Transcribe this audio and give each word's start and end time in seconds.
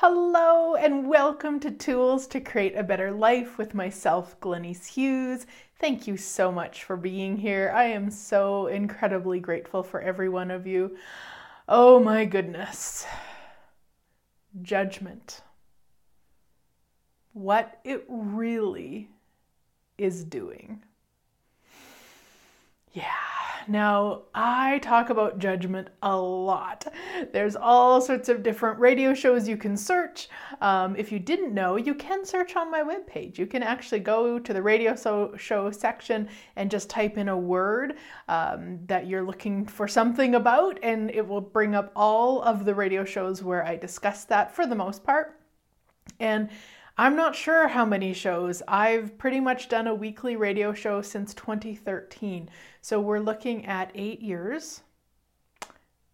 Hello, 0.00 0.74
and 0.74 1.08
welcome 1.08 1.58
to 1.58 1.70
Tools 1.70 2.26
to 2.26 2.38
Create 2.38 2.76
a 2.76 2.82
Better 2.82 3.10
Life 3.10 3.56
with 3.56 3.72
myself, 3.72 4.38
Glennies 4.40 4.84
Hughes. 4.84 5.46
Thank 5.80 6.06
you 6.06 6.18
so 6.18 6.52
much 6.52 6.84
for 6.84 6.98
being 6.98 7.38
here. 7.38 7.72
I 7.74 7.84
am 7.84 8.10
so 8.10 8.66
incredibly 8.66 9.40
grateful 9.40 9.82
for 9.82 10.02
every 10.02 10.28
one 10.28 10.50
of 10.50 10.66
you. 10.66 10.98
Oh 11.66 11.98
my 11.98 12.26
goodness. 12.26 13.06
Judgment. 14.60 15.40
What 17.32 17.80
it 17.82 18.04
really 18.06 19.08
is 19.96 20.24
doing. 20.24 20.82
Yeah. 22.92 23.25
Now, 23.68 24.22
I 24.34 24.78
talk 24.78 25.10
about 25.10 25.38
judgment 25.38 25.88
a 26.02 26.16
lot. 26.16 26.86
There's 27.32 27.56
all 27.56 28.00
sorts 28.00 28.28
of 28.28 28.42
different 28.42 28.78
radio 28.78 29.12
shows 29.12 29.48
you 29.48 29.56
can 29.56 29.76
search. 29.76 30.28
Um, 30.60 30.94
if 30.96 31.10
you 31.10 31.18
didn't 31.18 31.52
know, 31.52 31.76
you 31.76 31.94
can 31.94 32.24
search 32.24 32.54
on 32.54 32.70
my 32.70 32.82
webpage. 32.82 33.38
You 33.38 33.46
can 33.46 33.64
actually 33.64 34.00
go 34.00 34.38
to 34.38 34.52
the 34.52 34.62
radio 34.62 34.94
so- 34.94 35.34
show 35.36 35.70
section 35.72 36.28
and 36.54 36.70
just 36.70 36.88
type 36.88 37.18
in 37.18 37.28
a 37.28 37.36
word 37.36 37.94
um, 38.28 38.78
that 38.86 39.08
you're 39.08 39.24
looking 39.24 39.66
for 39.66 39.88
something 39.88 40.36
about, 40.36 40.78
and 40.82 41.10
it 41.10 41.26
will 41.26 41.40
bring 41.40 41.74
up 41.74 41.90
all 41.96 42.42
of 42.42 42.64
the 42.64 42.74
radio 42.74 43.04
shows 43.04 43.42
where 43.42 43.64
I 43.64 43.76
discuss 43.76 44.24
that 44.26 44.54
for 44.54 44.66
the 44.66 44.76
most 44.76 45.02
part. 45.02 45.40
And 46.20 46.50
I'm 46.98 47.14
not 47.14 47.36
sure 47.36 47.68
how 47.68 47.84
many 47.84 48.14
shows. 48.14 48.62
I've 48.66 49.18
pretty 49.18 49.38
much 49.38 49.68
done 49.68 49.86
a 49.86 49.94
weekly 49.94 50.36
radio 50.36 50.72
show 50.72 51.02
since 51.02 51.34
2013. 51.34 52.48
So 52.80 53.00
we're 53.00 53.20
looking 53.20 53.66
at 53.66 53.90
eight 53.94 54.22
years. 54.22 54.80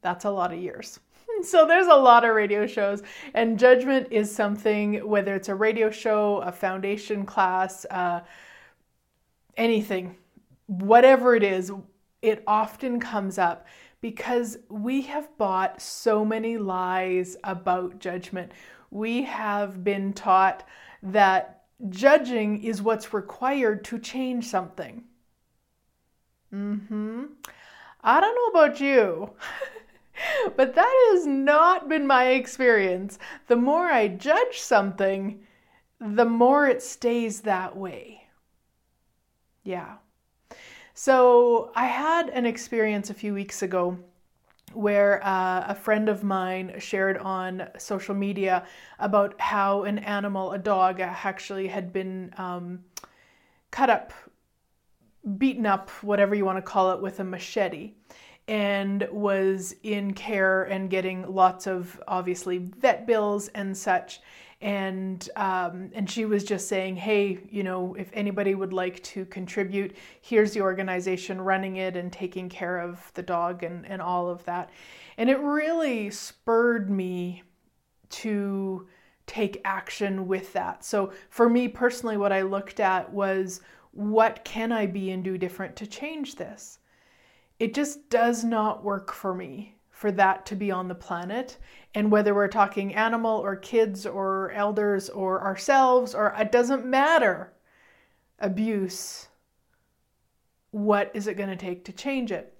That's 0.00 0.24
a 0.24 0.30
lot 0.30 0.52
of 0.52 0.58
years. 0.58 0.98
So 1.44 1.66
there's 1.66 1.88
a 1.88 1.94
lot 1.94 2.24
of 2.24 2.36
radio 2.36 2.68
shows, 2.68 3.02
and 3.34 3.58
judgment 3.58 4.06
is 4.12 4.32
something, 4.32 5.04
whether 5.08 5.34
it's 5.34 5.48
a 5.48 5.54
radio 5.54 5.90
show, 5.90 6.36
a 6.36 6.52
foundation 6.52 7.24
class, 7.24 7.84
uh, 7.90 8.20
anything, 9.56 10.14
whatever 10.66 11.34
it 11.34 11.42
is, 11.42 11.72
it 12.20 12.44
often 12.46 13.00
comes 13.00 13.38
up 13.38 13.66
because 14.00 14.58
we 14.68 15.02
have 15.02 15.36
bought 15.36 15.80
so 15.80 16.24
many 16.24 16.58
lies 16.58 17.36
about 17.42 17.98
judgment 17.98 18.52
we 18.92 19.22
have 19.22 19.82
been 19.82 20.12
taught 20.12 20.68
that 21.02 21.62
judging 21.88 22.62
is 22.62 22.82
what's 22.82 23.14
required 23.14 23.84
to 23.84 23.98
change 23.98 24.46
something. 24.46 25.02
Mm-hmm. 26.54 27.24
I 28.04 28.20
don't 28.20 28.34
know 28.34 28.60
about 28.60 28.80
you, 28.80 29.30
but 30.56 30.74
that 30.74 31.10
has 31.12 31.26
not 31.26 31.88
been 31.88 32.06
my 32.06 32.26
experience. 32.26 33.18
The 33.46 33.56
more 33.56 33.86
I 33.86 34.08
judge 34.08 34.58
something, 34.58 35.40
the 35.98 36.26
more 36.26 36.66
it 36.66 36.82
stays 36.82 37.40
that 37.40 37.74
way. 37.74 38.26
Yeah. 39.64 39.94
So 40.92 41.72
I 41.74 41.86
had 41.86 42.28
an 42.28 42.44
experience 42.44 43.08
a 43.08 43.14
few 43.14 43.32
weeks 43.32 43.62
ago 43.62 43.96
where 44.74 45.24
uh, 45.24 45.64
a 45.68 45.74
friend 45.74 46.08
of 46.08 46.24
mine 46.24 46.74
shared 46.78 47.18
on 47.18 47.68
social 47.78 48.14
media 48.14 48.66
about 48.98 49.40
how 49.40 49.84
an 49.84 49.98
animal, 49.98 50.52
a 50.52 50.58
dog, 50.58 51.00
actually 51.00 51.68
had 51.68 51.92
been 51.92 52.32
um, 52.36 52.80
cut 53.70 53.90
up, 53.90 54.12
beaten 55.38 55.66
up, 55.66 55.90
whatever 56.02 56.34
you 56.34 56.44
want 56.44 56.58
to 56.58 56.62
call 56.62 56.92
it, 56.92 57.00
with 57.00 57.20
a 57.20 57.24
machete, 57.24 57.92
and 58.48 59.06
was 59.10 59.74
in 59.82 60.14
care 60.14 60.64
and 60.64 60.90
getting 60.90 61.32
lots 61.32 61.66
of 61.66 62.00
obviously 62.08 62.58
vet 62.58 63.06
bills 63.06 63.48
and 63.48 63.76
such 63.76 64.20
and 64.62 65.28
um, 65.34 65.90
and 65.92 66.08
she 66.08 66.24
was 66.24 66.44
just 66.44 66.68
saying, 66.68 66.96
hey, 66.96 67.40
you 67.50 67.64
know, 67.64 67.94
if 67.94 68.08
anybody 68.12 68.54
would 68.54 68.72
like 68.72 69.02
to 69.02 69.24
contribute, 69.26 69.96
here's 70.20 70.52
the 70.52 70.62
organization 70.62 71.40
running 71.40 71.76
it 71.76 71.96
and 71.96 72.12
taking 72.12 72.48
care 72.48 72.78
of 72.78 73.10
the 73.14 73.22
dog 73.22 73.64
and 73.64 73.84
and 73.86 74.00
all 74.00 74.30
of 74.30 74.44
that, 74.44 74.70
and 75.18 75.28
it 75.28 75.38
really 75.40 76.10
spurred 76.10 76.88
me 76.88 77.42
to 78.10 78.86
take 79.26 79.60
action 79.64 80.28
with 80.28 80.52
that. 80.52 80.84
So 80.84 81.12
for 81.28 81.48
me 81.48 81.66
personally, 81.66 82.16
what 82.16 82.32
I 82.32 82.42
looked 82.42 82.78
at 82.80 83.12
was 83.12 83.60
what 83.90 84.44
can 84.44 84.70
I 84.72 84.86
be 84.86 85.10
and 85.10 85.24
do 85.24 85.36
different 85.36 85.74
to 85.76 85.86
change 85.86 86.36
this. 86.36 86.78
It 87.58 87.74
just 87.74 88.10
does 88.10 88.44
not 88.44 88.84
work 88.84 89.12
for 89.12 89.34
me 89.34 89.76
for 90.02 90.10
that 90.10 90.44
to 90.44 90.56
be 90.56 90.72
on 90.72 90.88
the 90.88 90.96
planet. 90.96 91.58
And 91.94 92.10
whether 92.10 92.34
we're 92.34 92.48
talking 92.48 92.92
animal 92.92 93.38
or 93.38 93.54
kids 93.54 94.04
or 94.04 94.50
elders 94.50 95.08
or 95.08 95.40
ourselves, 95.40 96.12
or 96.12 96.34
it 96.36 96.50
doesn't 96.50 96.84
matter, 96.84 97.52
abuse, 98.40 99.28
what 100.72 101.12
is 101.14 101.28
it 101.28 101.36
going 101.36 101.50
to 101.50 101.56
take 101.56 101.84
to 101.84 101.92
change 101.92 102.32
it? 102.32 102.52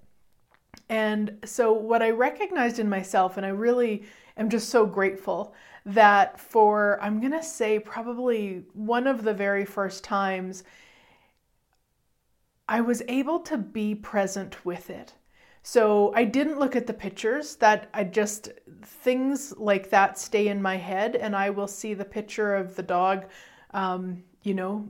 And 0.87 1.37
so, 1.43 1.73
what 1.73 2.01
I 2.01 2.11
recognized 2.11 2.79
in 2.79 2.87
myself, 2.87 3.35
and 3.35 3.45
I 3.45 3.49
really 3.49 4.03
am 4.37 4.49
just 4.49 4.69
so 4.69 4.85
grateful 4.85 5.53
that 5.85 6.39
for, 6.39 6.97
I'm 7.01 7.19
going 7.19 7.33
to 7.33 7.43
say, 7.43 7.77
probably 7.77 8.63
one 8.71 9.05
of 9.05 9.21
the 9.21 9.33
very 9.33 9.65
first 9.65 10.05
times, 10.05 10.63
I 12.69 12.79
was 12.79 13.03
able 13.09 13.41
to 13.41 13.57
be 13.57 13.95
present 13.95 14.63
with 14.63 14.89
it. 14.89 15.13
So 15.65 16.13
I 16.13 16.25
didn't 16.25 16.59
look 16.59 16.75
at 16.75 16.87
the 16.87 16.93
pictures 16.93 17.55
that 17.55 17.89
I 17.93 18.03
just 18.03 18.49
things 18.83 19.53
like 19.57 19.89
that 19.91 20.19
stay 20.19 20.49
in 20.49 20.61
my 20.61 20.75
head 20.75 21.15
and 21.15 21.33
I 21.33 21.49
will 21.49 21.69
see 21.69 21.93
the 21.93 22.05
picture 22.05 22.53
of 22.53 22.75
the 22.75 22.83
dog 22.83 23.25
um, 23.71 24.23
you 24.43 24.53
know 24.53 24.87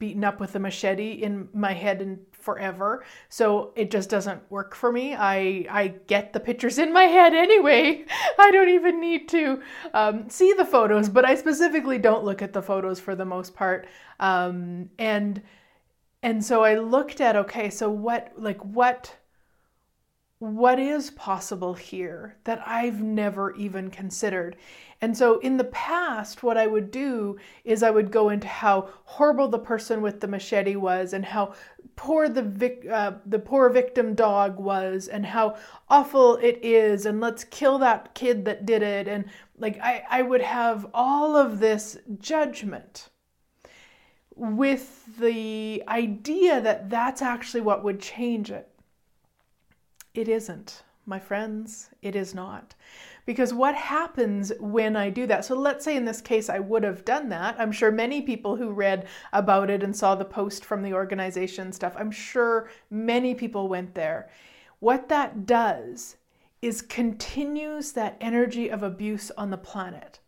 beaten 0.00 0.24
up 0.24 0.40
with 0.40 0.56
a 0.56 0.58
machete 0.58 1.12
in 1.12 1.48
my 1.52 1.72
head 1.72 2.02
and 2.02 2.18
forever. 2.32 3.04
So 3.28 3.72
it 3.76 3.92
just 3.92 4.10
doesn't 4.10 4.42
work 4.50 4.74
for 4.74 4.90
me. 4.90 5.14
I 5.14 5.66
i 5.70 5.94
get 6.08 6.32
the 6.32 6.40
pictures 6.40 6.78
in 6.78 6.92
my 6.92 7.04
head 7.04 7.32
anyway. 7.32 8.04
I 8.38 8.50
don't 8.50 8.70
even 8.70 9.00
need 9.00 9.28
to 9.28 9.62
um, 9.94 10.28
see 10.28 10.52
the 10.54 10.64
photos 10.64 11.08
but 11.08 11.24
i 11.24 11.36
specifically 11.36 11.98
don't 11.98 12.24
look 12.24 12.42
at 12.42 12.52
the 12.52 12.62
photos 12.62 12.98
for 12.98 13.14
the 13.14 13.24
most 13.24 13.54
part. 13.54 13.86
Um, 14.18 14.90
and 14.98 15.40
and 16.22 16.44
so 16.44 16.64
i 16.64 16.74
looked 16.74 17.20
at 17.20 17.36
okay 17.36 17.70
so 17.70 17.88
what 17.88 18.32
like 18.36 18.62
what 18.64 19.14
what 20.40 20.78
is 20.78 21.10
possible 21.10 21.74
here 21.74 22.34
that 22.44 22.66
I've 22.66 23.02
never 23.02 23.54
even 23.56 23.90
considered. 23.90 24.56
And 25.02 25.14
so 25.16 25.38
in 25.40 25.58
the 25.58 25.64
past, 25.64 26.42
what 26.42 26.56
I 26.56 26.66
would 26.66 26.90
do 26.90 27.36
is 27.62 27.82
I 27.82 27.90
would 27.90 28.10
go 28.10 28.30
into 28.30 28.48
how 28.48 28.88
horrible 29.04 29.48
the 29.48 29.58
person 29.58 30.00
with 30.00 30.20
the 30.20 30.28
machete 30.28 30.76
was 30.76 31.12
and 31.12 31.26
how 31.26 31.52
poor 31.94 32.26
the 32.30 32.42
vic- 32.42 32.86
uh, 32.90 33.12
the 33.26 33.38
poor 33.38 33.68
victim 33.68 34.14
dog 34.14 34.58
was 34.58 35.08
and 35.08 35.26
how 35.26 35.56
awful 35.90 36.36
it 36.36 36.58
is 36.62 37.04
and 37.04 37.20
let's 37.20 37.44
kill 37.44 37.78
that 37.78 38.14
kid 38.14 38.46
that 38.46 38.64
did 38.64 38.82
it 38.82 39.08
and 39.08 39.26
like 39.58 39.78
I, 39.82 40.04
I 40.08 40.22
would 40.22 40.40
have 40.40 40.86
all 40.94 41.36
of 41.36 41.60
this 41.60 41.98
judgment 42.18 43.10
with 44.34 45.18
the 45.18 45.82
idea 45.86 46.62
that 46.62 46.88
that's 46.88 47.20
actually 47.20 47.60
what 47.60 47.84
would 47.84 48.00
change 48.00 48.50
it 48.50 48.69
it 50.14 50.28
isn't, 50.28 50.82
my 51.06 51.18
friends, 51.18 51.90
it 52.02 52.16
is 52.16 52.34
not. 52.34 52.74
Because 53.26 53.54
what 53.54 53.74
happens 53.74 54.52
when 54.58 54.96
I 54.96 55.10
do 55.10 55.26
that? 55.26 55.44
So 55.44 55.54
let's 55.54 55.84
say 55.84 55.96
in 55.96 56.04
this 56.04 56.20
case 56.20 56.48
I 56.48 56.58
would 56.58 56.82
have 56.82 57.04
done 57.04 57.28
that. 57.28 57.54
I'm 57.58 57.72
sure 57.72 57.92
many 57.92 58.22
people 58.22 58.56
who 58.56 58.70
read 58.70 59.06
about 59.32 59.70
it 59.70 59.82
and 59.82 59.94
saw 59.94 60.14
the 60.14 60.24
post 60.24 60.64
from 60.64 60.82
the 60.82 60.94
organization 60.94 61.72
stuff, 61.72 61.94
I'm 61.96 62.10
sure 62.10 62.70
many 62.90 63.34
people 63.34 63.68
went 63.68 63.94
there. 63.94 64.30
What 64.80 65.08
that 65.08 65.46
does 65.46 66.16
is 66.62 66.82
continues 66.82 67.92
that 67.92 68.16
energy 68.20 68.70
of 68.70 68.82
abuse 68.82 69.30
on 69.36 69.50
the 69.50 69.58
planet. 69.58 70.20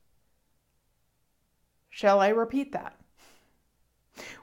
Shall 1.90 2.20
I 2.20 2.28
repeat 2.28 2.72
that? 2.72 2.96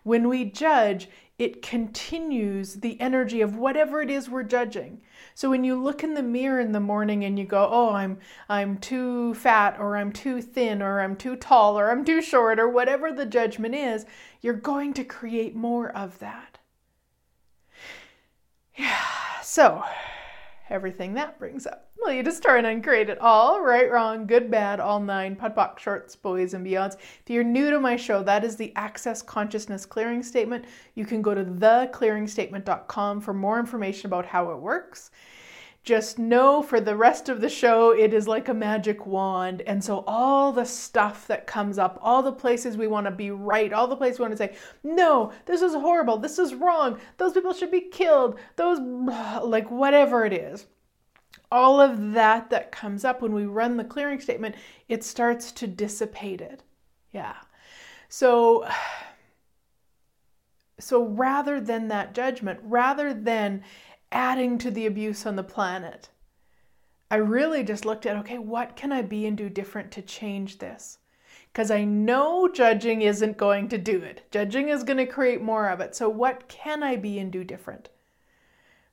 When 0.03 0.27
we 0.27 0.45
judge, 0.45 1.09
it 1.39 1.61
continues 1.61 2.75
the 2.75 2.99
energy 2.99 3.39
of 3.39 3.55
whatever 3.55 4.01
it 4.01 4.11
is 4.11 4.29
we're 4.29 4.43
judging. 4.43 5.01
So 5.33 5.49
when 5.49 5.63
you 5.63 5.81
look 5.81 6.03
in 6.03 6.13
the 6.13 6.21
mirror 6.21 6.59
in 6.59 6.73
the 6.73 6.81
morning 6.81 7.23
and 7.23 7.39
you 7.39 7.45
go, 7.45 7.67
"Oh, 7.71 7.93
I'm 7.93 8.19
I'm 8.49 8.77
too 8.77 9.33
fat 9.35 9.77
or 9.79 9.95
I'm 9.95 10.11
too 10.11 10.41
thin 10.41 10.81
or 10.81 10.99
I'm 10.99 11.15
too 11.15 11.37
tall 11.37 11.79
or 11.79 11.91
I'm 11.91 12.03
too 12.03 12.21
short 12.21 12.59
or 12.59 12.67
whatever 12.69 13.11
the 13.13 13.25
judgment 13.25 13.73
is, 13.73 14.05
you're 14.41 14.53
going 14.53 14.93
to 14.95 15.03
create 15.05 15.55
more 15.55 15.89
of 15.89 16.19
that." 16.19 16.59
Yeah. 18.75 18.97
So, 19.41 19.83
everything 20.69 21.13
that 21.13 21.39
brings 21.39 21.65
up. 21.65 21.89
Well, 22.01 22.13
you 22.13 22.23
just 22.23 22.41
turn 22.41 22.65
and 22.65 22.83
create 22.83 23.09
it 23.09 23.19
all 23.19 23.61
right, 23.61 23.91
wrong, 23.91 24.25
good, 24.25 24.49
bad, 24.49 24.79
all 24.79 24.99
nine, 24.99 25.35
POD 25.35 25.79
shorts, 25.79 26.15
boys, 26.15 26.53
and 26.53 26.65
beyonds. 26.65 26.95
If 26.95 27.29
you're 27.29 27.43
new 27.43 27.69
to 27.71 27.79
my 27.79 27.95
show, 27.95 28.23
that 28.23 28.43
is 28.43 28.55
the 28.55 28.73
Access 28.75 29.21
Consciousness 29.21 29.85
Clearing 29.85 30.23
Statement. 30.23 30.65
You 30.95 31.05
can 31.05 31.21
go 31.21 31.35
to 31.35 31.43
theclearingstatement.com 31.43 33.21
for 33.21 33.33
more 33.33 33.59
information 33.59 34.07
about 34.07 34.25
how 34.25 34.51
it 34.51 34.57
works. 34.57 35.11
Just 35.83 36.19
know 36.19 36.61
for 36.61 36.79
the 36.79 36.95
rest 36.95 37.29
of 37.29 37.41
the 37.41 37.49
show 37.49 37.91
it 37.91 38.13
is 38.13 38.27
like 38.27 38.49
a 38.49 38.53
magic 38.53 39.05
wand. 39.05 39.61
And 39.61 39.83
so 39.83 40.03
all 40.07 40.51
the 40.51 40.65
stuff 40.65 41.27
that 41.27 41.47
comes 41.47 41.77
up 41.77 41.97
all 42.01 42.21
the 42.21 42.31
places 42.31 42.77
we 42.77 42.87
want 42.87 43.05
to 43.05 43.11
be 43.11 43.31
right 43.31 43.71
all 43.71 43.87
the 43.87 43.95
places 43.95 44.19
we 44.19 44.23
want 44.23 44.33
to 44.33 44.37
say 44.37 44.55
no 44.83 45.31
this 45.45 45.61
is 45.61 45.73
horrible 45.73 46.17
this 46.17 46.37
is 46.37 46.53
wrong 46.53 46.99
those 47.17 47.33
people 47.33 47.53
should 47.53 47.71
be 47.71 47.81
killed 47.81 48.37
those 48.55 48.79
like 49.43 49.69
whatever 49.71 50.25
it 50.25 50.33
is. 50.33 50.67
All 51.51 51.81
of 51.81 52.13
that 52.13 52.49
that 52.49 52.71
comes 52.71 53.03
up 53.03 53.21
when 53.21 53.33
we 53.33 53.45
run 53.45 53.77
the 53.77 53.83
clearing 53.83 54.19
statement 54.19 54.55
it 54.87 55.03
starts 55.03 55.51
to 55.53 55.67
dissipate 55.67 56.41
it. 56.41 56.63
Yeah. 57.11 57.35
So 58.09 58.67
so 60.79 61.03
rather 61.03 61.59
than 61.59 61.89
that 61.89 62.13
judgment 62.13 62.59
rather 62.63 63.13
than 63.13 63.63
adding 64.11 64.57
to 64.57 64.71
the 64.71 64.85
abuse 64.85 65.25
on 65.25 65.35
the 65.35 65.43
planet. 65.43 66.09
I 67.11 67.17
really 67.17 67.63
just 67.63 67.85
looked 67.85 68.05
at 68.05 68.17
okay, 68.17 68.37
what 68.37 68.75
can 68.75 68.91
I 68.91 69.01
be 69.01 69.25
and 69.25 69.37
do 69.37 69.49
different 69.49 69.91
to 69.93 70.01
change 70.01 70.59
this? 70.59 70.99
Because 71.51 71.71
I 71.71 71.83
know 71.83 72.47
judging 72.47 73.01
isn't 73.01 73.37
going 73.37 73.69
to 73.69 73.77
do 73.77 74.01
it. 74.01 74.23
Judging 74.31 74.69
is 74.69 74.83
going 74.83 74.97
to 74.97 75.05
create 75.05 75.41
more 75.41 75.69
of 75.69 75.79
it. 75.79 75.95
So, 75.95 76.07
what 76.07 76.47
can 76.47 76.83
I 76.83 76.95
be 76.95 77.17
and 77.17 77.31
do 77.31 77.43
different? 77.43 77.89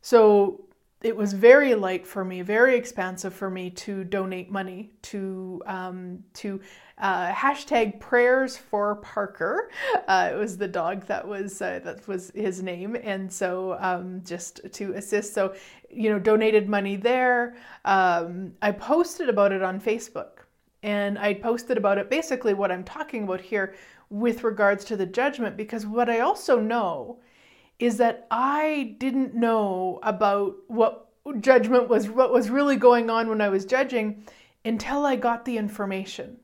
So, 0.00 0.65
it 1.02 1.14
was 1.14 1.34
very 1.34 1.74
light 1.74 2.06
for 2.06 2.24
me, 2.24 2.40
very 2.40 2.74
expansive 2.76 3.34
for 3.34 3.50
me 3.50 3.68
to 3.70 4.02
donate 4.02 4.50
money 4.50 4.90
to 5.02 5.62
um, 5.66 6.24
to 6.34 6.60
uh, 6.98 7.30
hashtag 7.32 8.00
prayers 8.00 8.56
for 8.56 8.96
Parker. 8.96 9.70
Uh, 10.08 10.30
it 10.32 10.36
was 10.36 10.56
the 10.56 10.68
dog 10.68 11.04
that 11.06 11.26
was 11.26 11.60
uh, 11.60 11.80
that 11.82 12.06
was 12.06 12.30
his 12.34 12.62
name, 12.62 12.96
and 13.02 13.32
so 13.32 13.76
um, 13.80 14.22
just 14.24 14.60
to 14.72 14.92
assist, 14.92 15.34
so 15.34 15.52
you 15.90 16.08
know, 16.10 16.18
donated 16.18 16.68
money 16.68 16.94
there. 16.94 17.56
Um, 17.84 18.52
I 18.62 18.70
posted 18.70 19.28
about 19.28 19.50
it 19.50 19.62
on 19.62 19.80
Facebook, 19.80 20.44
and 20.84 21.18
I 21.18 21.34
posted 21.34 21.76
about 21.76 21.98
it 21.98 22.08
basically 22.08 22.54
what 22.54 22.70
I'm 22.70 22.84
talking 22.84 23.24
about 23.24 23.40
here 23.40 23.74
with 24.10 24.44
regards 24.44 24.84
to 24.86 24.96
the 24.96 25.06
judgment, 25.06 25.56
because 25.56 25.86
what 25.86 26.08
I 26.08 26.20
also 26.20 26.60
know 26.60 27.18
is 27.78 27.98
that 27.98 28.26
I 28.30 28.96
didn't 28.98 29.34
know 29.34 30.00
about 30.02 30.56
what 30.68 31.08
judgment 31.40 31.88
was, 31.88 32.08
what 32.08 32.32
was 32.32 32.50
really 32.50 32.76
going 32.76 33.10
on 33.10 33.28
when 33.28 33.40
I 33.40 33.48
was 33.48 33.64
judging 33.64 34.24
until 34.64 35.04
I 35.04 35.16
got 35.16 35.44
the 35.44 35.58
information 35.58 36.38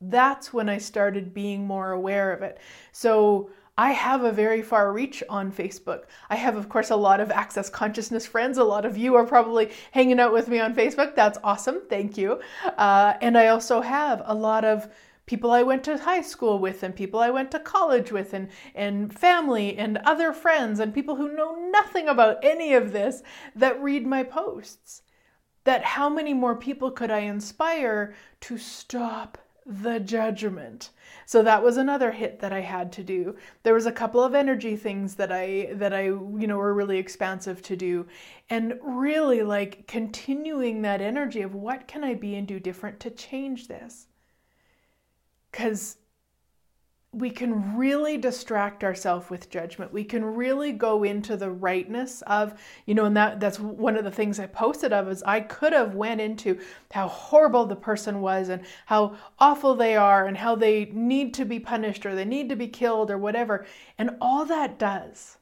that's 0.00 0.52
when 0.52 0.68
I 0.68 0.78
started 0.78 1.34
being 1.34 1.66
more 1.66 1.90
aware 1.92 2.32
of 2.32 2.42
it. 2.42 2.58
So 2.92 3.50
I 3.76 3.92
have 3.92 4.24
a 4.24 4.32
very 4.32 4.62
far 4.62 4.92
reach 4.92 5.22
on 5.28 5.52
Facebook. 5.52 6.04
I 6.30 6.36
have, 6.36 6.56
of 6.56 6.68
course, 6.68 6.90
a 6.90 6.96
lot 6.96 7.20
of 7.20 7.30
Access 7.30 7.70
Consciousness 7.70 8.26
friends. 8.26 8.58
A 8.58 8.64
lot 8.64 8.84
of 8.84 8.96
you 8.96 9.14
are 9.14 9.24
probably 9.24 9.70
hanging 9.92 10.18
out 10.18 10.32
with 10.32 10.48
me 10.48 10.58
on 10.58 10.74
Facebook. 10.74 11.14
That's 11.14 11.38
awesome. 11.44 11.82
Thank 11.88 12.18
you. 12.18 12.40
Uh, 12.76 13.14
and 13.20 13.38
I 13.38 13.48
also 13.48 13.80
have 13.80 14.22
a 14.24 14.34
lot 14.34 14.64
of 14.64 14.88
people 15.28 15.52
I 15.52 15.62
went 15.62 15.84
to 15.84 15.98
high 15.98 16.22
school 16.22 16.58
with 16.58 16.82
and 16.82 16.96
people 16.96 17.20
I 17.20 17.30
went 17.30 17.52
to 17.52 17.60
college 17.60 18.10
with 18.10 18.32
and, 18.32 18.48
and 18.74 19.16
family 19.16 19.76
and 19.78 19.98
other 19.98 20.32
friends 20.32 20.80
and 20.80 20.92
people 20.92 21.16
who 21.16 21.36
know 21.36 21.54
nothing 21.70 22.08
about 22.08 22.42
any 22.42 22.72
of 22.72 22.92
this 22.92 23.22
that 23.54 23.80
read 23.80 24.06
my 24.06 24.24
posts. 24.24 25.02
That 25.64 25.84
how 25.84 26.08
many 26.08 26.32
more 26.32 26.56
people 26.56 26.90
could 26.90 27.10
I 27.10 27.20
inspire 27.20 28.14
to 28.40 28.56
stop 28.56 29.36
the 29.66 30.00
judgment. 30.00 30.88
So 31.26 31.42
that 31.42 31.62
was 31.62 31.76
another 31.76 32.10
hit 32.10 32.40
that 32.40 32.54
I 32.54 32.62
had 32.62 32.90
to 32.92 33.04
do. 33.04 33.36
There 33.64 33.74
was 33.74 33.84
a 33.84 33.92
couple 33.92 34.24
of 34.24 34.34
energy 34.34 34.76
things 34.76 35.16
that 35.16 35.30
I 35.30 35.68
that 35.74 35.92
I 35.92 36.04
you 36.04 36.46
know 36.46 36.56
were 36.56 36.72
really 36.72 36.96
expansive 36.96 37.60
to 37.62 37.76
do 37.76 38.06
and 38.48 38.78
really 38.82 39.42
like 39.42 39.86
continuing 39.86 40.80
that 40.82 41.02
energy 41.02 41.42
of 41.42 41.54
what 41.54 41.86
can 41.86 42.02
I 42.02 42.14
be 42.14 42.34
and 42.34 42.48
do 42.48 42.58
different 42.58 42.98
to 43.00 43.10
change 43.10 43.68
this? 43.68 44.07
Cuz 45.52 45.98
we 47.12 47.30
can 47.30 47.76
really 47.76 48.18
distract 48.18 48.84
ourselves 48.84 49.30
with 49.30 49.48
judgment. 49.48 49.92
We 49.92 50.04
can 50.04 50.22
really 50.22 50.72
go 50.72 51.04
into 51.04 51.38
the 51.38 51.50
rightness 51.50 52.22
of, 52.26 52.60
you 52.84 52.94
know, 52.94 53.06
and 53.06 53.16
that 53.16 53.40
that's 53.40 53.58
one 53.58 53.96
of 53.96 54.04
the 54.04 54.10
things 54.10 54.38
I 54.38 54.46
posted 54.46 54.92
of 54.92 55.08
is 55.08 55.22
I 55.22 55.40
could 55.40 55.72
have 55.72 55.94
went 55.94 56.20
into 56.20 56.60
how 56.90 57.08
horrible 57.08 57.64
the 57.64 57.76
person 57.76 58.20
was 58.20 58.50
and 58.50 58.62
how 58.86 59.16
awful 59.38 59.74
they 59.74 59.96
are 59.96 60.26
and 60.26 60.36
how 60.36 60.54
they 60.54 60.86
need 60.92 61.32
to 61.34 61.46
be 61.46 61.58
punished 61.58 62.04
or 62.04 62.14
they 62.14 62.26
need 62.26 62.50
to 62.50 62.56
be 62.56 62.68
killed 62.68 63.10
or 63.10 63.16
whatever. 63.16 63.64
And 63.96 64.16
all 64.20 64.44
that 64.44 64.78
does, 64.78 65.38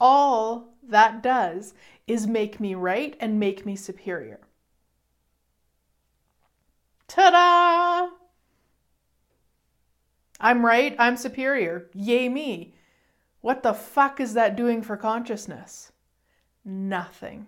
all 0.00 0.74
that 0.82 1.22
does 1.22 1.74
is 2.08 2.26
make 2.26 2.58
me 2.58 2.74
right 2.74 3.16
and 3.20 3.38
make 3.38 3.64
me 3.64 3.76
superior. 3.76 4.40
Ta-da! 7.06 8.17
I'm 10.40 10.64
right, 10.64 10.94
I'm 10.98 11.16
superior. 11.16 11.90
Yay 11.94 12.28
me. 12.28 12.74
What 13.40 13.62
the 13.62 13.74
fuck 13.74 14.20
is 14.20 14.34
that 14.34 14.56
doing 14.56 14.82
for 14.82 14.96
consciousness? 14.96 15.92
Nothing. 16.64 17.46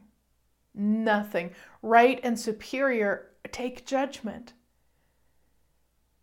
Nothing. 0.74 1.52
Right 1.82 2.20
and 2.22 2.38
superior 2.38 3.30
take 3.52 3.86
judgment. 3.86 4.52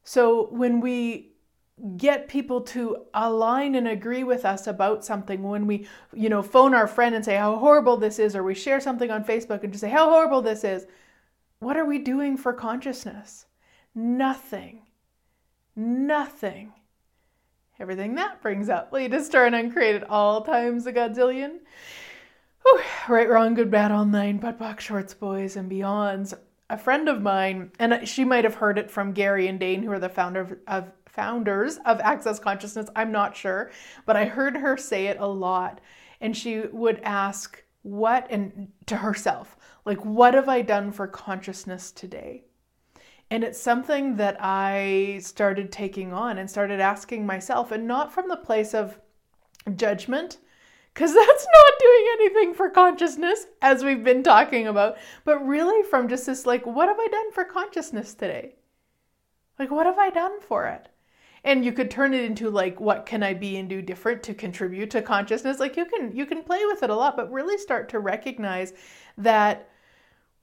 So 0.03 0.47
when 0.51 0.79
we 0.79 1.33
get 1.97 2.27
people 2.27 2.61
to 2.61 3.05
align 3.13 3.75
and 3.75 3.87
agree 3.87 4.23
with 4.23 4.45
us 4.45 4.65
about 4.65 5.05
something 5.05 5.43
when 5.43 5.67
we 5.67 5.87
you 6.11 6.27
know 6.27 6.41
phone 6.41 6.73
our 6.73 6.87
friend 6.87 7.13
and 7.13 7.23
say 7.23 7.35
how 7.35 7.55
horrible 7.55 7.97
this 7.97 8.17
is 8.17 8.35
or 8.35 8.41
we 8.41 8.55
share 8.55 8.79
something 8.79 9.11
on 9.11 9.23
facebook 9.23 9.61
and 9.63 9.71
just 9.71 9.81
say 9.81 9.89
how 9.89 10.09
horrible 10.09 10.41
this 10.41 10.63
is 10.63 10.87
what 11.59 11.77
are 11.77 11.85
we 11.85 11.99
doing 11.99 12.35
for 12.35 12.51
consciousness 12.51 13.45
nothing 13.93 14.86
nothing. 15.77 16.73
Everything 17.79 18.15
that 18.15 18.41
brings 18.41 18.69
up, 18.69 18.91
lead 18.91 19.11
to 19.11 19.23
star 19.23 19.45
and 19.45 19.55
uncreate 19.55 19.95
at 19.95 20.09
all 20.09 20.41
times 20.41 20.87
a 20.87 20.91
godzillion. 20.91 21.59
Whew, 22.63 22.81
right, 23.07 23.29
wrong, 23.29 23.53
good, 23.53 23.69
bad, 23.69 23.91
all 23.91 24.03
nine, 24.03 24.39
POD 24.39 24.59
POC, 24.59 24.79
shorts, 24.79 25.13
boys, 25.13 25.55
and 25.55 25.71
beyonds. 25.71 26.33
A 26.69 26.77
friend 26.77 27.07
of 27.07 27.21
mine, 27.21 27.71
and 27.79 28.05
she 28.07 28.25
might 28.25 28.43
have 28.43 28.55
heard 28.55 28.77
it 28.77 28.91
from 28.91 29.13
Gary 29.13 29.47
and 29.47 29.59
Dain, 29.59 29.83
who 29.83 29.91
are 29.91 29.99
the 29.99 30.09
founder 30.09 30.41
of, 30.41 30.57
of 30.67 30.91
founders 31.05 31.77
of 31.85 31.99
Access 32.01 32.39
Consciousness. 32.39 32.89
I'm 32.95 33.11
not 33.11 33.37
sure, 33.37 33.71
but 34.05 34.17
I 34.17 34.25
heard 34.25 34.57
her 34.57 34.75
say 34.75 35.05
it 35.05 35.17
a 35.19 35.27
lot, 35.27 35.79
and 36.19 36.35
she 36.35 36.61
would 36.71 36.99
ask 37.03 37.63
what 37.83 38.27
and 38.29 38.69
to 38.87 38.97
herself, 38.97 39.55
like, 39.85 40.03
what 40.03 40.33
have 40.33 40.49
I 40.49 40.61
done 40.61 40.91
for 40.91 41.07
consciousness 41.07 41.91
today? 41.91 42.43
And 43.29 43.43
it's 43.43 43.59
something 43.59 44.15
that 44.17 44.37
I 44.39 45.19
started 45.21 45.71
taking 45.71 46.13
on 46.13 46.37
and 46.37 46.49
started 46.49 46.79
asking 46.79 47.25
myself, 47.25 47.71
and 47.71 47.87
not 47.87 48.13
from 48.13 48.29
the 48.29 48.37
place 48.37 48.73
of 48.73 48.99
judgment, 49.75 50.37
because 50.93 51.13
that's 51.15 51.47
not 51.53 51.79
doing 51.79 52.05
anything 52.13 52.53
for 52.53 52.69
consciousness, 52.69 53.47
as 53.61 53.83
we've 53.83 54.03
been 54.03 54.23
talking 54.23 54.67
about, 54.67 54.97
but 55.25 55.45
really 55.45 55.83
from 55.89 56.07
just 56.07 56.25
this 56.25 56.45
like, 56.45 56.65
what 56.65 56.87
have 56.87 56.99
I 56.99 57.07
done 57.07 57.31
for 57.33 57.43
consciousness 57.43 58.13
today? 58.13 58.55
Like, 59.59 59.71
what 59.71 59.85
have 59.85 59.97
I 59.97 60.09
done 60.09 60.39
for 60.39 60.67
it? 60.67 60.89
and 61.47 61.63
you 61.63 61.71
could 61.71 61.89
turn 61.89 62.13
it 62.13 62.25
into 62.25 62.49
like 62.49 62.79
what 62.79 63.05
can 63.05 63.23
i 63.23 63.33
be 63.33 63.57
and 63.57 63.69
do 63.69 63.81
different 63.81 64.21
to 64.21 64.33
contribute 64.33 64.91
to 64.91 65.01
consciousness 65.01 65.59
like 65.59 65.77
you 65.77 65.85
can 65.85 66.15
you 66.15 66.25
can 66.25 66.43
play 66.43 66.65
with 66.65 66.83
it 66.83 66.89
a 66.89 66.95
lot 66.95 67.15
but 67.15 67.31
really 67.31 67.57
start 67.57 67.89
to 67.89 67.99
recognize 67.99 68.73
that 69.17 69.69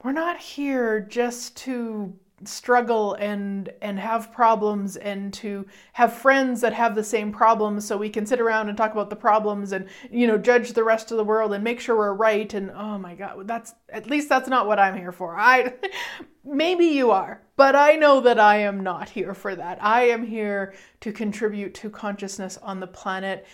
we're 0.02 0.12
not 0.12 0.38
here 0.38 1.00
just 1.00 1.56
to 1.56 2.12
struggle 2.48 3.14
and 3.14 3.70
and 3.80 3.98
have 3.98 4.32
problems 4.32 4.96
and 4.96 5.32
to 5.32 5.66
have 5.94 6.12
friends 6.12 6.60
that 6.60 6.72
have 6.72 6.94
the 6.94 7.04
same 7.04 7.32
problems 7.32 7.86
so 7.86 7.96
we 7.96 8.10
can 8.10 8.26
sit 8.26 8.40
around 8.40 8.68
and 8.68 8.76
talk 8.76 8.92
about 8.92 9.10
the 9.10 9.16
problems 9.16 9.72
and 9.72 9.88
you 10.10 10.26
know 10.26 10.38
judge 10.38 10.72
the 10.72 10.84
rest 10.84 11.10
of 11.10 11.16
the 11.16 11.24
world 11.24 11.52
and 11.52 11.62
make 11.62 11.80
sure 11.80 11.96
we're 11.96 12.14
right 12.14 12.54
and 12.54 12.70
oh 12.70 12.98
my 12.98 13.14
god 13.14 13.46
that's 13.46 13.74
at 13.88 14.08
least 14.08 14.28
that's 14.28 14.48
not 14.48 14.66
what 14.66 14.78
I'm 14.78 14.96
here 14.96 15.12
for. 15.12 15.36
I 15.38 15.74
maybe 16.44 16.86
you 16.86 17.10
are, 17.10 17.42
but 17.56 17.76
I 17.76 17.94
know 17.94 18.20
that 18.20 18.38
I 18.38 18.56
am 18.58 18.82
not 18.82 19.08
here 19.08 19.34
for 19.34 19.54
that. 19.54 19.78
I 19.82 20.08
am 20.08 20.26
here 20.26 20.74
to 21.00 21.12
contribute 21.12 21.74
to 21.74 21.90
consciousness 21.90 22.58
on 22.58 22.80
the 22.80 22.86
planet. 22.86 23.46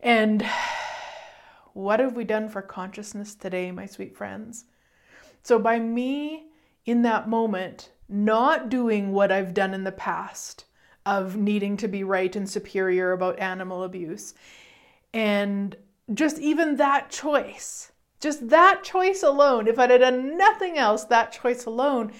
And 0.00 0.46
what 1.72 2.00
have 2.00 2.16
we 2.16 2.24
done 2.24 2.48
for 2.48 2.62
consciousness 2.62 3.34
today, 3.34 3.70
my 3.70 3.86
sweet 3.86 4.16
friends? 4.16 4.64
So 5.42 5.58
by 5.58 5.78
me 5.78 6.46
in 6.84 7.02
that 7.02 7.28
moment 7.28 7.90
not 8.08 8.68
doing 8.68 9.12
what 9.12 9.30
I've 9.30 9.54
done 9.54 9.74
in 9.74 9.84
the 9.84 9.92
past 9.92 10.64
of 11.04 11.36
needing 11.36 11.76
to 11.78 11.88
be 11.88 12.04
right 12.04 12.34
and 12.34 12.48
superior 12.48 13.12
about 13.12 13.38
animal 13.38 13.82
abuse. 13.82 14.34
And 15.12 15.76
just 16.12 16.38
even 16.38 16.76
that 16.76 17.10
choice, 17.10 17.92
just 18.20 18.48
that 18.48 18.82
choice 18.82 19.22
alone, 19.22 19.68
if 19.68 19.78
I'd 19.78 19.90
have 19.90 20.00
done 20.00 20.36
nothing 20.36 20.78
else, 20.78 21.04
that 21.04 21.32
choice 21.32 21.64
alone, 21.64 22.12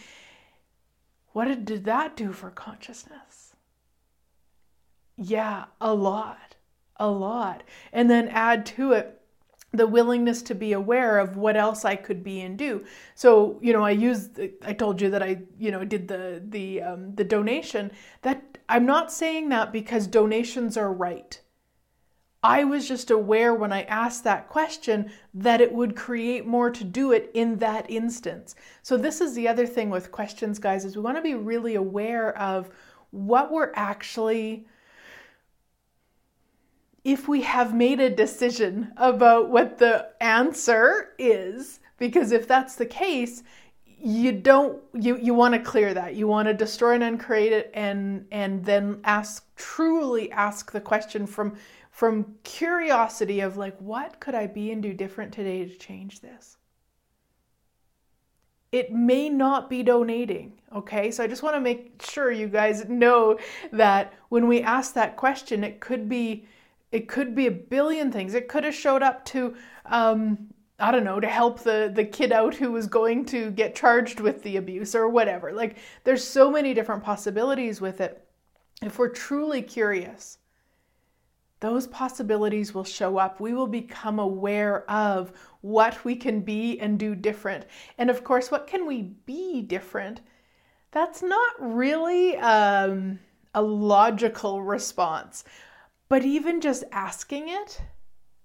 what 1.33 1.64
did 1.64 1.85
that 1.85 2.16
do 2.16 2.33
for 2.33 2.50
consciousness? 2.50 3.54
Yeah, 5.16 5.66
a 5.80 5.95
lot, 5.95 6.57
a 6.97 7.11
lot. 7.11 7.62
And 7.92 8.11
then 8.11 8.28
add 8.28 8.64
to 8.66 8.92
it 8.92 9.17
the 9.72 9.87
willingness 9.87 10.42
to 10.42 10.54
be 10.54 10.72
aware 10.72 11.18
of 11.18 11.37
what 11.37 11.56
else 11.56 11.84
I 11.84 11.96
could 11.96 12.25
be 12.25 12.40
and 12.40 12.56
do. 12.56 12.84
So, 13.14 13.58
you 13.60 13.72
know, 13.72 13.84
I 13.84 13.90
used 13.90 14.40
I 14.62 14.72
told 14.72 15.00
you 15.00 15.10
that 15.10 15.22
I, 15.22 15.42
you 15.58 15.70
know, 15.70 15.84
did 15.84 16.08
the 16.08 16.42
the 16.46 16.82
um, 16.82 17.14
the 17.14 17.25
donation. 17.25 17.90
That 18.22 18.58
I'm 18.68 18.87
not 18.87 19.12
saying 19.12 19.50
that 19.50 19.72
because 19.72 20.06
donations 20.06 20.76
are 20.76 20.92
right. 20.92 21.40
I 22.42 22.62
was 22.64 22.87
just 22.87 23.10
aware 23.10 23.52
when 23.52 23.72
I 23.72 23.82
asked 23.82 24.22
that 24.25 24.48
question 24.48 25.10
that 25.34 25.60
it 25.60 25.72
would 25.72 25.96
create 25.96 26.46
more 26.46 26.70
to 26.70 26.84
do 26.84 27.12
it 27.12 27.30
in 27.34 27.56
that 27.58 27.90
instance. 27.90 28.54
So 28.82 28.96
this 28.96 29.20
is 29.20 29.34
the 29.34 29.48
other 29.48 29.66
thing 29.66 29.90
with 29.90 30.12
questions 30.12 30.58
guys 30.58 30.84
is 30.84 30.96
we 30.96 31.02
want 31.02 31.16
to 31.16 31.22
be 31.22 31.34
really 31.34 31.75
aware 31.75 32.38
of 32.38 32.70
what 33.10 33.50
we're 33.50 33.72
actually 33.75 34.66
if 37.05 37.28
we 37.28 37.43
have 37.43 37.75
made 37.75 38.00
a 38.00 38.11
decision 38.11 38.93
about 38.97 39.49
what 39.49 39.78
the 39.78 40.09
answer 40.21 41.11
is 41.19 41.81
because 41.97 42.33
if 42.33 42.47
that's 42.47 42.76
the 42.76 42.87
case 42.87 43.43
you 44.00 44.33
don't 44.33 44.81
you 44.95 45.17
you 45.19 45.35
want 45.35 45.55
to 45.55 45.61
clear 45.61 45.93
that. 45.93 46.14
You 46.14 46.28
want 46.28 46.47
to 46.47 46.55
destroy 46.55 46.95
and 46.95 47.02
uncreate 47.02 47.52
it 47.52 47.71
and 47.75 48.26
and 48.31 48.64
then 48.64 49.00
ask 49.05 49.45
truly 49.57 50.31
ask 50.31 50.71
the 50.71 50.81
question 50.81 51.26
from 51.26 51.57
from 51.90 52.37
curiosity 52.45 53.40
of 53.40 53.57
like 53.57 53.76
what 53.78 54.21
could 54.21 54.35
i 54.35 54.47
be 54.47 54.71
and 54.71 54.83
do 54.83 54.93
different 54.93 55.33
today 55.33 55.64
to 55.64 55.75
change 55.76 56.21
this? 56.21 56.57
It 58.71 58.93
may 58.93 59.28
not 59.28 59.69
be 59.69 59.83
donating 59.83 60.52
okay? 60.75 61.11
So 61.11 61.25
i 61.25 61.26
just 61.26 61.43
want 61.43 61.57
to 61.57 61.61
make 61.61 62.00
sure 62.02 62.31
you 62.31 62.47
guys 62.47 62.88
know 62.88 63.38
that 63.73 64.12
when 64.28 64.47
we 64.47 64.62
ask 64.62 64.95
that 64.95 65.17
question 65.17 65.64
it 65.64 65.81
could 65.81 66.09
be 66.09 66.47
it 66.90 67.09
could 67.09 67.35
be 67.35 67.47
a 67.47 67.50
billion 67.50 68.11
things 68.11 68.35
it 68.35 68.49
could 68.49 68.64
have 68.64 68.75
showed 68.75 69.02
up 69.02 69.25
to 69.26 69.54
um, 69.87 70.49
I 70.80 70.92
don't 70.92 71.04
know, 71.04 71.18
to 71.18 71.26
help 71.26 71.61
the, 71.61 71.90
the 71.92 72.04
kid 72.04 72.30
out 72.30 72.54
who 72.54 72.71
was 72.71 72.87
going 72.87 73.25
to 73.26 73.50
get 73.50 73.75
charged 73.75 74.21
with 74.21 74.45
the 74.45 74.59
abuse 74.59 74.95
or 74.95 75.09
whatever. 75.09 75.52
Like, 75.52 75.76
there's 76.04 76.23
so 76.23 76.50
many 76.50 76.73
different 76.73 77.02
possibilities 77.02 77.80
with 77.80 78.00
it. 78.00 78.25
If 78.80 78.97
we're 78.97 79.09
truly 79.09 79.61
curious, 79.61 80.38
those 81.59 81.88
possibilities 81.88 82.75
will 82.75 82.85
show 82.85 83.18
up. 83.18 83.40
We 83.40 83.54
will 83.54 83.66
become 83.66 84.21
aware 84.21 84.88
of 84.88 85.33
what 85.62 86.04
we 86.04 86.14
can 86.14 86.42
be 86.42 86.78
and 86.78 86.97
do 86.97 87.16
different. 87.16 87.66
And 87.99 88.09
of 88.09 88.23
course, 88.23 88.52
what 88.52 88.68
can 88.68 88.87
we 88.87 89.02
be 89.02 89.62
different? 89.62 90.21
That's 90.92 91.23
not 91.23 91.54
really 91.59 92.37
um, 92.37 93.18
a 93.52 93.61
logical 93.61 94.62
response. 94.62 95.42
But 96.09 96.25
even 96.25 96.61
just 96.61 96.85
asking 96.91 97.49
it, 97.49 97.81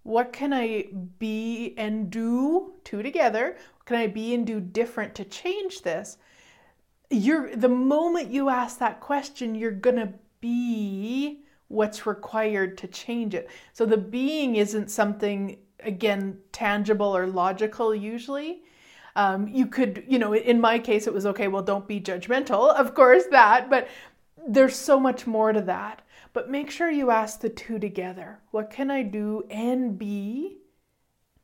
what 0.03 0.33
can 0.33 0.53
I 0.53 0.87
be 1.17 1.73
and 1.77 2.09
do 2.09 2.73
two 2.83 3.01
together? 3.01 3.57
Can 3.85 3.97
I 3.97 4.07
be 4.07 4.33
and 4.33 4.45
do 4.45 4.59
different 4.59 5.15
to 5.15 5.25
change 5.25 5.81
this? 5.81 6.17
You're 7.09 7.55
the 7.55 7.69
moment 7.69 8.31
you 8.31 8.49
ask 8.49 8.79
that 8.79 8.99
question, 8.99 9.55
you're 9.55 9.71
gonna 9.71 10.13
be 10.41 11.43
what's 11.69 12.05
required 12.05 12.77
to 12.79 12.87
change 12.87 13.33
it. 13.33 13.49
So 13.71 13.85
the 13.85 13.97
being 13.97 14.57
isn't 14.57 14.91
something 14.91 15.57
again 15.79 16.37
tangible 16.51 17.15
or 17.15 17.27
logical 17.27 17.95
usually. 17.95 18.63
Um, 19.15 19.47
you 19.47 19.67
could, 19.67 20.03
you 20.07 20.19
know, 20.19 20.33
in 20.33 20.59
my 20.59 20.79
case, 20.79 21.07
it 21.07 21.13
was 21.13 21.25
okay. 21.27 21.47
Well, 21.47 21.63
don't 21.63 21.87
be 21.87 22.01
judgmental, 22.01 22.73
of 22.73 22.95
course, 22.95 23.23
that, 23.31 23.69
but 23.69 23.87
there's 24.47 24.75
so 24.75 24.99
much 24.99 25.27
more 25.27 25.53
to 25.53 25.61
that. 25.61 26.01
But 26.33 26.49
make 26.49 26.71
sure 26.71 26.89
you 26.89 27.11
ask 27.11 27.39
the 27.39 27.49
two 27.49 27.77
together. 27.77 28.39
What 28.49 28.71
can 28.71 28.89
I 28.89 29.03
do 29.03 29.43
and 29.51 29.97
be 29.97 30.57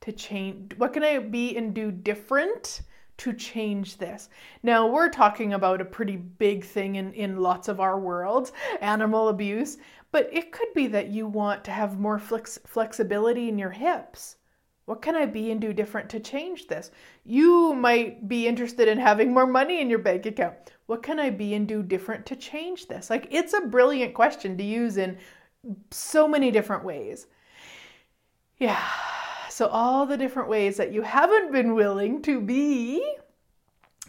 to 0.01 0.11
change? 0.11 0.75
What 0.77 0.93
can 0.93 1.03
I 1.03 1.19
be 1.19 1.55
and 1.55 1.73
do 1.75 1.91
different 1.91 2.81
to 3.17 3.33
change 3.33 3.97
this? 3.97 4.29
Now, 4.63 4.87
we're 4.87 5.09
talking 5.09 5.53
about 5.53 5.79
a 5.79 5.85
pretty 5.85 6.17
big 6.17 6.65
thing 6.65 6.95
in, 6.95 7.13
in 7.13 7.37
lots 7.37 7.67
of 7.67 7.79
our 7.79 7.99
worlds 7.99 8.51
animal 8.81 9.29
abuse, 9.29 9.77
but 10.11 10.27
it 10.33 10.51
could 10.51 10.73
be 10.73 10.87
that 10.87 11.09
you 11.09 11.27
want 11.27 11.63
to 11.65 11.71
have 11.71 11.99
more 11.99 12.17
flex- 12.17 12.59
flexibility 12.65 13.47
in 13.47 13.59
your 13.59 13.69
hips. 13.69 14.37
What 14.89 15.03
can 15.03 15.15
I 15.15 15.27
be 15.27 15.51
and 15.51 15.61
do 15.61 15.71
different 15.71 16.09
to 16.09 16.19
change 16.19 16.65
this? 16.65 16.89
You 17.23 17.75
might 17.75 18.27
be 18.27 18.47
interested 18.47 18.87
in 18.87 18.97
having 18.97 19.31
more 19.31 19.45
money 19.45 19.81
in 19.81 19.87
your 19.87 19.99
bank 19.99 20.25
account. 20.25 20.55
What 20.87 21.03
can 21.03 21.19
I 21.19 21.29
be 21.29 21.53
and 21.53 21.67
do 21.67 21.83
different 21.83 22.25
to 22.25 22.35
change 22.35 22.87
this? 22.87 23.07
Like, 23.07 23.27
it's 23.29 23.53
a 23.53 23.67
brilliant 23.67 24.15
question 24.15 24.57
to 24.57 24.63
use 24.63 24.97
in 24.97 25.19
so 25.91 26.27
many 26.27 26.49
different 26.49 26.83
ways. 26.83 27.27
Yeah. 28.57 28.83
So, 29.51 29.67
all 29.67 30.07
the 30.07 30.17
different 30.17 30.49
ways 30.49 30.77
that 30.77 30.91
you 30.91 31.03
haven't 31.03 31.51
been 31.51 31.75
willing 31.75 32.23
to 32.23 32.41
be 32.41 33.15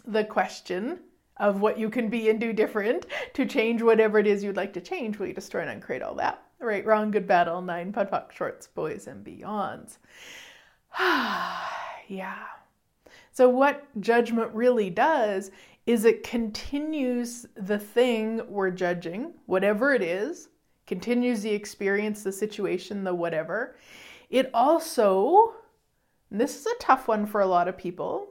the 0.03 0.23
question 0.23 1.01
of 1.37 1.61
what 1.61 1.77
you 1.77 1.91
can 1.91 2.09
be 2.09 2.31
and 2.31 2.39
do 2.39 2.53
different 2.53 3.05
to 3.35 3.45
change 3.45 3.83
whatever 3.83 4.17
it 4.17 4.25
is 4.25 4.43
you'd 4.43 4.57
like 4.57 4.73
to 4.73 4.81
change. 4.81 5.19
Will 5.19 5.27
you 5.27 5.33
destroy 5.33 5.61
and 5.61 5.69
uncreate 5.69 6.01
all 6.01 6.15
that? 6.15 6.41
Right, 6.59 6.83
wrong, 6.83 7.11
good, 7.11 7.27
bad, 7.27 7.47
all 7.47 7.61
nine, 7.61 7.93
POD 7.93 8.09
POC, 8.09 8.31
shorts, 8.31 8.65
boys, 8.65 9.05
and 9.05 9.23
beyonds. 9.23 9.99
yeah. 12.07 12.37
So, 13.31 13.49
what 13.49 13.87
judgment 13.99 14.53
really 14.53 14.89
does 14.89 15.51
is 15.85 16.05
it 16.05 16.23
continues 16.23 17.45
the 17.55 17.79
thing 17.79 18.41
we're 18.47 18.71
judging, 18.71 19.33
whatever 19.45 19.93
it 19.93 20.01
is, 20.01 20.49
continues 20.85 21.41
the 21.41 21.51
experience, 21.51 22.23
the 22.23 22.31
situation, 22.31 23.03
the 23.03 23.15
whatever. 23.15 23.75
It 24.29 24.49
also, 24.53 25.53
and 26.29 26.39
this 26.39 26.57
is 26.59 26.65
a 26.65 26.75
tough 26.79 27.07
one 27.07 27.25
for 27.25 27.41
a 27.41 27.47
lot 27.47 27.67
of 27.67 27.77
people, 27.77 28.27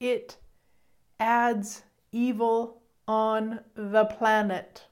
it 0.00 0.36
adds 1.18 1.82
evil 2.12 2.82
on 3.08 3.60
the 3.74 4.04
planet. 4.04 4.84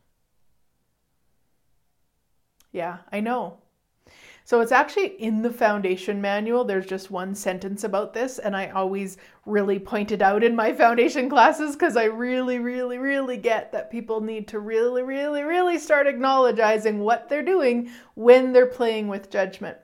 Yeah, 2.73 2.99
I 3.13 3.21
know. 3.21 3.59
So 4.47 4.61
it's 4.61 4.73
actually 4.73 5.21
in 5.23 5.41
the 5.41 5.51
foundation 5.51 6.21
manual. 6.21 6.65
There's 6.65 6.85
just 6.85 7.11
one 7.11 7.35
sentence 7.35 7.83
about 7.83 8.13
this, 8.13 8.39
and 8.39 8.55
I 8.55 8.69
always 8.69 9.17
really 9.47 9.79
point 9.79 10.13
it 10.13 10.21
out 10.21 10.45
in 10.45 10.55
my 10.55 10.71
foundation 10.71 11.31
classes 11.31 11.75
because 11.75 11.97
I 11.97 12.05
really, 12.05 12.59
really, 12.59 12.99
really 12.99 13.39
get 13.39 13.73
that 13.73 13.91
people 13.91 14.21
need 14.21 14.47
to 14.49 14.59
really, 14.59 15.03
really, 15.03 15.43
really 15.43 15.79
start 15.79 16.07
acknowledging 16.07 16.99
what 16.99 17.31
they're 17.31 17.43
doing 17.43 17.91
when 18.17 18.53
they're 18.53 18.67
playing 18.67 19.09
with 19.09 19.31
judgment 19.31 19.79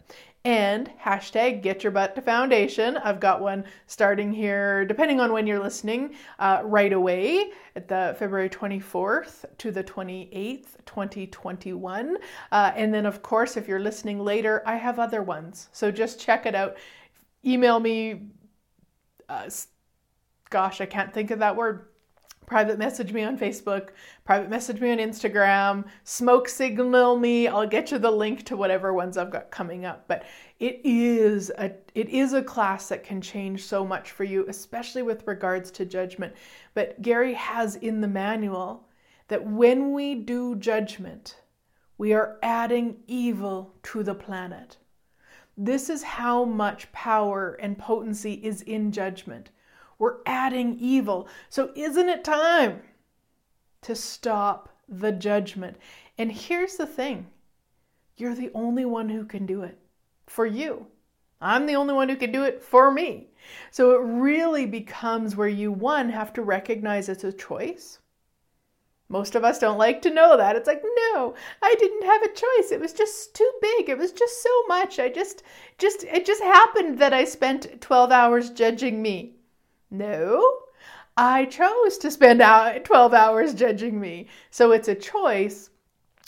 and 0.45 0.91
hashtag 0.99 1.63
get 1.63 1.85
your 1.85 1.91
butt 1.91 2.15
to 2.15 2.23
foundation. 2.23 2.97
I've 2.97 3.21
got 3.21 3.43
one 3.43 3.65
starting 3.87 4.33
here, 4.33 4.87
depending 4.87 5.21
on 5.21 5.33
when 5.33 5.47
you're 5.47 5.63
listening, 5.63 6.15
uh, 6.39 6.63
right 6.65 6.93
away 6.93 7.51
at 7.77 7.89
the 7.89 8.17
February 8.19 8.49
24th 8.49 9.45
to 9.59 9.71
the 9.71 9.85
28th, 9.85 10.77
2021. 10.87 12.17
Uh, 12.51 12.73
and 12.75 12.93
then, 12.93 13.05
of 13.05 13.23
course, 13.23 13.57
if 13.59 13.69
you're 13.69 13.81
listening 13.81 14.19
later, 14.19 14.63
I 14.65 14.77
have 14.77 14.99
other 14.99 15.23
ones. 15.23 15.69
So 15.73 15.91
just 15.91 16.19
check 16.19 16.47
it 16.47 16.55
out. 16.55 16.79
Email 17.45 17.79
me. 17.79 18.29
Uh, 19.29 19.51
gosh, 20.49 20.81
I 20.81 20.87
can't 20.87 21.13
think 21.13 21.31
of 21.31 21.41
that 21.41 21.55
word 21.55 21.90
private 22.51 22.81
message 22.81 23.13
me 23.13 23.23
on 23.23 23.39
Facebook, 23.39 23.91
private 24.25 24.51
message 24.51 24.81
me 24.81 24.91
on 24.91 24.99
Instagram, 24.99 25.85
smoke 26.03 26.49
signal 26.49 27.17
me. 27.17 27.47
I'll 27.47 27.65
get 27.65 27.93
you 27.93 27.99
the 27.99 28.11
link 28.11 28.45
to 28.47 28.57
whatever 28.57 28.93
ones 28.93 29.17
I've 29.17 29.31
got 29.31 29.53
coming 29.53 29.85
up. 29.85 30.09
But 30.09 30.25
it 30.59 30.81
is 30.83 31.53
a 31.59 31.71
it 31.95 32.09
is 32.09 32.33
a 32.33 32.43
class 32.43 32.89
that 32.89 33.05
can 33.05 33.21
change 33.21 33.65
so 33.65 33.87
much 33.87 34.11
for 34.11 34.25
you, 34.25 34.47
especially 34.49 35.03
with 35.03 35.29
regards 35.29 35.71
to 35.71 35.85
judgment. 35.85 36.35
But 36.75 37.01
Gary 37.03 37.35
has 37.35 37.77
in 37.77 38.01
the 38.01 38.09
manual 38.09 38.89
that 39.29 39.47
when 39.47 39.93
we 39.93 40.17
do 40.17 40.57
judgment, 40.57 41.37
we 41.99 42.13
are 42.15 42.37
adding 42.43 42.97
evil 43.07 43.77
to 43.85 44.03
the 44.03 44.17
planet. 44.17 44.77
This 45.57 45.89
is 45.89 46.03
how 46.03 46.45
much 46.45 46.91
power 46.91 47.57
and 47.61 47.79
potency 47.79 48.41
is 48.43 48.63
in 48.63 48.91
judgment. 48.91 49.51
We're 50.01 50.17
adding 50.25 50.79
evil. 50.81 51.29
So, 51.51 51.71
isn't 51.77 52.09
it 52.09 52.25
time 52.25 52.81
to 53.83 53.95
stop 53.95 54.71
the 54.89 55.13
judgment? 55.13 55.77
And 56.17 56.33
here's 56.33 56.77
the 56.77 56.87
thing 56.87 57.27
you're 58.17 58.35
the 58.35 58.51
only 58.55 58.87
one 58.87 59.11
who 59.11 59.27
can 59.27 59.45
do 59.45 59.63
it 59.63 59.79
for 60.27 60.47
you. 60.47 60.87
I'm 61.43 61.67
the 61.67 61.77
only 61.77 61.93
one 61.93 62.09
who 62.09 62.17
can 62.17 62.33
do 62.33 62.45
it 62.45 62.63
for 62.63 62.91
me. 62.91 63.29
So 63.71 63.93
it 63.93 64.03
really 64.03 64.65
becomes 64.65 65.37
where 65.37 65.49
you, 65.49 65.71
one, 65.71 66.09
have 66.09 66.33
to 66.35 66.43
recognize 66.43 67.09
it's 67.09 67.25
a 67.25 67.33
choice. 67.33 67.99
Most 69.11 69.35
of 69.35 69.45
us 69.45 69.59
don't 69.59 69.79
like 69.79 70.01
to 70.03 70.11
know 70.11 70.37
that. 70.37 70.57
It's 70.57 70.67
like, 70.67 70.83
no, 71.13 71.35
I 71.63 71.75
didn't 71.79 72.05
have 72.05 72.23
a 72.23 72.29
choice. 72.29 72.73
It 72.73 72.81
was 72.81 72.93
just 72.95 73.35
too 73.35 73.51
big. 73.61 73.91
It 73.91 73.99
was 73.99 74.13
just 74.13 74.43
so 74.43 74.67
much. 74.67 74.99
I 74.99 75.11
just, 75.11 75.43
just, 75.79 76.05
it 76.05 76.25
just 76.25 76.43
happened 76.43 76.99
that 76.99 77.13
I 77.13 77.25
spent 77.25 77.81
12 77.81 78.11
hours 78.13 78.51
judging 78.51 79.03
me. 79.03 79.40
No, 79.91 80.63
I 81.17 81.45
chose 81.45 81.97
to 81.99 82.11
spend 82.11 82.41
12 82.85 83.15
hours 83.15 83.55
judging 83.55 84.01
me. 84.01 84.27
So 84.51 84.73
it's 84.73 84.89
a 84.89 84.95
choice. 84.97 85.71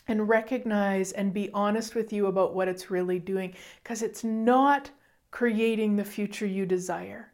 and 0.09 0.29
recognize 0.29 1.13
and 1.13 1.33
be 1.35 1.51
honest 1.55 1.95
with 1.95 2.13
you 2.13 2.27
about 2.27 2.55
what 2.55 2.69
it's 2.69 2.91
really 2.91 3.19
doing 3.21 3.55
because 3.83 4.03
it's 4.03 4.25
not 4.25 4.91
creating 5.31 5.97
the 5.97 6.05
future 6.05 6.47
you 6.47 6.67
desire. 6.67 7.33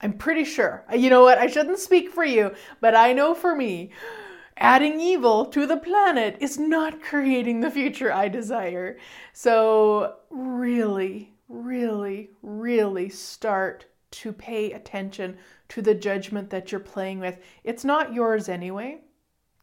I'm 0.00 0.14
pretty 0.14 0.44
sure. 0.44 0.84
You 0.94 1.10
know 1.10 1.22
what? 1.22 1.38
I 1.38 1.48
shouldn't 1.48 1.78
speak 1.80 2.10
for 2.10 2.24
you, 2.24 2.54
but 2.80 2.94
I 2.94 3.12
know 3.12 3.34
for 3.34 3.54
me, 3.56 3.90
adding 4.56 5.00
evil 5.00 5.46
to 5.46 5.66
the 5.66 5.76
planet 5.78 6.36
is 6.40 6.58
not 6.58 7.02
creating 7.02 7.60
the 7.60 7.70
future 7.70 8.12
I 8.12 8.28
desire. 8.28 8.98
So, 9.32 10.16
really, 10.30 11.34
really, 11.48 12.30
really 12.42 13.08
start 13.08 13.86
to 14.14 14.32
pay 14.32 14.72
attention 14.72 15.36
to 15.68 15.82
the 15.82 15.94
judgment 15.94 16.50
that 16.50 16.70
you're 16.70 16.80
playing 16.80 17.20
with. 17.20 17.38
It's 17.64 17.84
not 17.84 18.14
yours 18.14 18.48
anyway. 18.48 19.00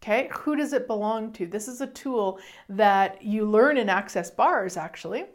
Okay, 0.01 0.29
who 0.31 0.55
does 0.55 0.73
it 0.73 0.87
belong 0.87 1.31
to? 1.33 1.45
This 1.45 1.67
is 1.67 1.79
a 1.79 1.87
tool 1.87 2.39
that 2.69 3.21
you 3.21 3.45
learn 3.45 3.77
in 3.77 3.87
Access 3.87 4.31
Bars 4.31 4.75
actually. 4.75 5.25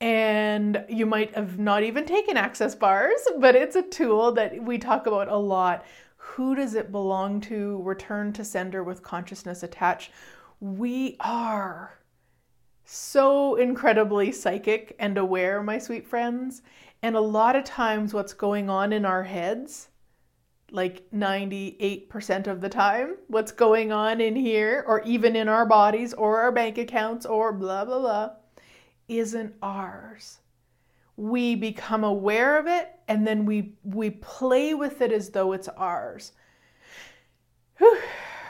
And 0.00 0.84
you 0.88 1.04
might 1.04 1.34
have 1.34 1.58
not 1.58 1.82
even 1.82 2.06
taken 2.06 2.36
Access 2.36 2.76
Bars, 2.76 3.20
but 3.40 3.56
it's 3.56 3.74
a 3.74 3.82
tool 3.82 4.30
that 4.32 4.62
we 4.62 4.78
talk 4.78 5.08
about 5.08 5.28
a 5.28 5.36
lot. 5.36 5.84
Who 6.16 6.54
does 6.54 6.74
it 6.74 6.92
belong 6.92 7.40
to? 7.42 7.82
Return 7.82 8.32
to 8.34 8.44
sender 8.44 8.84
with 8.84 9.02
consciousness 9.02 9.64
attached. 9.64 10.12
We 10.60 11.16
are 11.18 11.98
so 12.84 13.56
incredibly 13.56 14.32
psychic 14.32 14.94
and 14.98 15.18
aware, 15.18 15.62
my 15.62 15.78
sweet 15.78 16.06
friends. 16.06 16.62
And 17.02 17.16
a 17.16 17.20
lot 17.20 17.56
of 17.56 17.64
times, 17.64 18.12
what's 18.12 18.32
going 18.32 18.68
on 18.68 18.92
in 18.92 19.04
our 19.04 19.22
heads 19.22 19.88
like 20.70 21.10
98% 21.10 22.46
of 22.46 22.60
the 22.60 22.68
time 22.68 23.16
what's 23.28 23.52
going 23.52 23.90
on 23.90 24.20
in 24.20 24.36
here 24.36 24.84
or 24.86 25.00
even 25.02 25.34
in 25.34 25.48
our 25.48 25.64
bodies 25.64 26.12
or 26.14 26.40
our 26.40 26.52
bank 26.52 26.76
accounts 26.76 27.24
or 27.24 27.52
blah 27.52 27.84
blah 27.84 27.98
blah 27.98 28.30
isn't 29.08 29.54
ours 29.62 30.40
we 31.16 31.54
become 31.54 32.04
aware 32.04 32.58
of 32.58 32.66
it 32.66 32.90
and 33.08 33.26
then 33.26 33.46
we 33.46 33.72
we 33.82 34.10
play 34.10 34.74
with 34.74 35.00
it 35.00 35.10
as 35.10 35.30
though 35.30 35.52
it's 35.52 35.68
ours 35.68 36.32
Whew. 37.78 37.98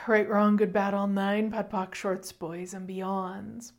Right 0.09 0.27
wrong 0.27 0.55
good 0.55 0.73
bad 0.73 0.95
all 0.95 1.07
nine 1.07 1.51
POD 1.51 1.95
shorts 1.95 2.31
boys 2.31 2.73
and 2.73 2.89
beyonds 2.89 3.73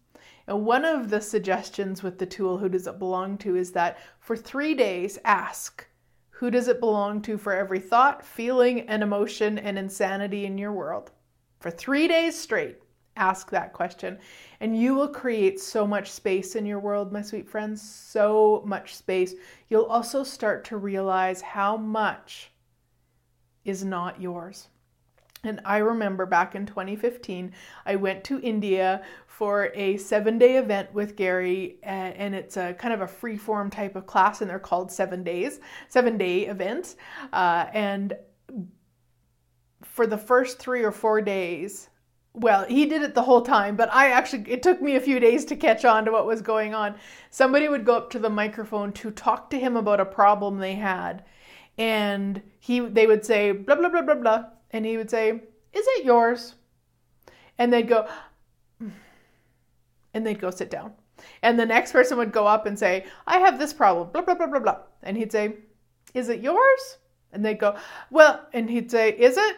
one 0.46 0.84
of 0.84 1.10
the 1.10 1.20
suggestions 1.20 2.02
with 2.02 2.18
the 2.18 2.26
tool 2.26 2.58
who 2.58 2.68
does 2.68 2.86
it 2.86 2.98
belong 2.98 3.36
to 3.38 3.56
is 3.56 3.72
that 3.72 3.98
for 4.20 4.36
three 4.36 4.74
days 4.74 5.18
ask 5.24 5.86
who 6.40 6.50
does 6.50 6.68
it 6.68 6.80
belong 6.80 7.20
to 7.20 7.36
for 7.36 7.52
every 7.52 7.78
thought, 7.78 8.24
feeling, 8.24 8.88
and 8.88 9.02
emotion 9.02 9.58
and 9.58 9.78
insanity 9.78 10.46
in 10.46 10.56
your 10.56 10.72
world? 10.72 11.10
For 11.58 11.70
three 11.70 12.08
days 12.08 12.34
straight, 12.34 12.78
ask 13.14 13.50
that 13.50 13.74
question. 13.74 14.18
And 14.60 14.74
you 14.74 14.94
will 14.94 15.08
create 15.08 15.60
so 15.60 15.86
much 15.86 16.10
space 16.10 16.56
in 16.56 16.64
your 16.64 16.80
world, 16.80 17.12
my 17.12 17.20
sweet 17.20 17.46
friends, 17.46 17.82
so 17.82 18.62
much 18.64 18.94
space. 18.94 19.34
You'll 19.68 19.84
also 19.84 20.24
start 20.24 20.64
to 20.64 20.78
realize 20.78 21.42
how 21.42 21.76
much 21.76 22.52
is 23.66 23.84
not 23.84 24.18
yours. 24.18 24.68
And 25.42 25.60
I 25.64 25.78
remember 25.78 26.26
back 26.26 26.54
in 26.54 26.66
2015, 26.66 27.52
I 27.86 27.96
went 27.96 28.24
to 28.24 28.40
India 28.40 29.02
for 29.26 29.70
a 29.74 29.96
seven 29.96 30.38
day 30.38 30.58
event 30.58 30.92
with 30.92 31.16
Gary, 31.16 31.78
and 31.82 32.34
it's 32.34 32.58
a 32.58 32.74
kind 32.74 32.92
of 32.92 33.00
a 33.00 33.06
free 33.06 33.38
form 33.38 33.70
type 33.70 33.96
of 33.96 34.06
class, 34.06 34.42
and 34.42 34.50
they're 34.50 34.58
called 34.58 34.92
seven 34.92 35.24
days, 35.24 35.60
seven 35.88 36.18
day 36.18 36.46
events. 36.46 36.96
Uh, 37.32 37.66
and 37.72 38.16
for 39.82 40.06
the 40.06 40.18
first 40.18 40.58
three 40.58 40.82
or 40.82 40.92
four 40.92 41.22
days, 41.22 41.88
well, 42.34 42.64
he 42.66 42.86
did 42.86 43.02
it 43.02 43.14
the 43.14 43.22
whole 43.22 43.42
time, 43.42 43.76
but 43.76 43.92
I 43.92 44.10
actually, 44.10 44.44
it 44.50 44.62
took 44.62 44.80
me 44.80 44.96
a 44.96 45.00
few 45.00 45.18
days 45.18 45.44
to 45.46 45.56
catch 45.56 45.84
on 45.84 46.04
to 46.04 46.12
what 46.12 46.26
was 46.26 46.42
going 46.42 46.74
on. 46.74 46.94
Somebody 47.30 47.68
would 47.68 47.84
go 47.84 47.96
up 47.96 48.10
to 48.10 48.18
the 48.18 48.30
microphone 48.30 48.92
to 48.94 49.10
talk 49.10 49.50
to 49.50 49.58
him 49.58 49.76
about 49.76 50.00
a 50.00 50.04
problem 50.04 50.58
they 50.58 50.74
had. 50.74 51.24
And 51.78 52.42
he, 52.60 52.80
they 52.80 53.06
would 53.06 53.24
say, 53.24 53.52
blah, 53.52 53.74
blah, 53.74 53.88
blah, 53.88 54.02
blah, 54.02 54.14
blah. 54.14 54.44
And 54.72 54.86
he 54.86 54.96
would 54.96 55.10
say, 55.10 55.30
Is 55.30 55.86
it 55.86 56.04
yours? 56.04 56.54
And 57.58 57.72
they'd 57.72 57.88
go, 57.88 58.08
and 60.14 60.26
they'd 60.26 60.40
go 60.40 60.50
sit 60.50 60.70
down. 60.70 60.92
And 61.42 61.58
the 61.58 61.66
next 61.66 61.92
person 61.92 62.16
would 62.18 62.32
go 62.32 62.46
up 62.46 62.66
and 62.66 62.78
say, 62.78 63.04
I 63.26 63.38
have 63.38 63.58
this 63.58 63.72
problem, 63.72 64.10
blah, 64.10 64.22
blah, 64.22 64.34
blah, 64.34 64.46
blah, 64.46 64.60
blah. 64.60 64.78
And 65.02 65.16
he'd 65.16 65.32
say, 65.32 65.56
Is 66.14 66.28
it 66.28 66.40
yours? 66.40 66.98
And 67.32 67.44
they'd 67.44 67.58
go, 67.58 67.76
Well, 68.10 68.46
and 68.52 68.68
he'd 68.70 68.90
say, 68.90 69.10
Is 69.10 69.36
it? 69.36 69.56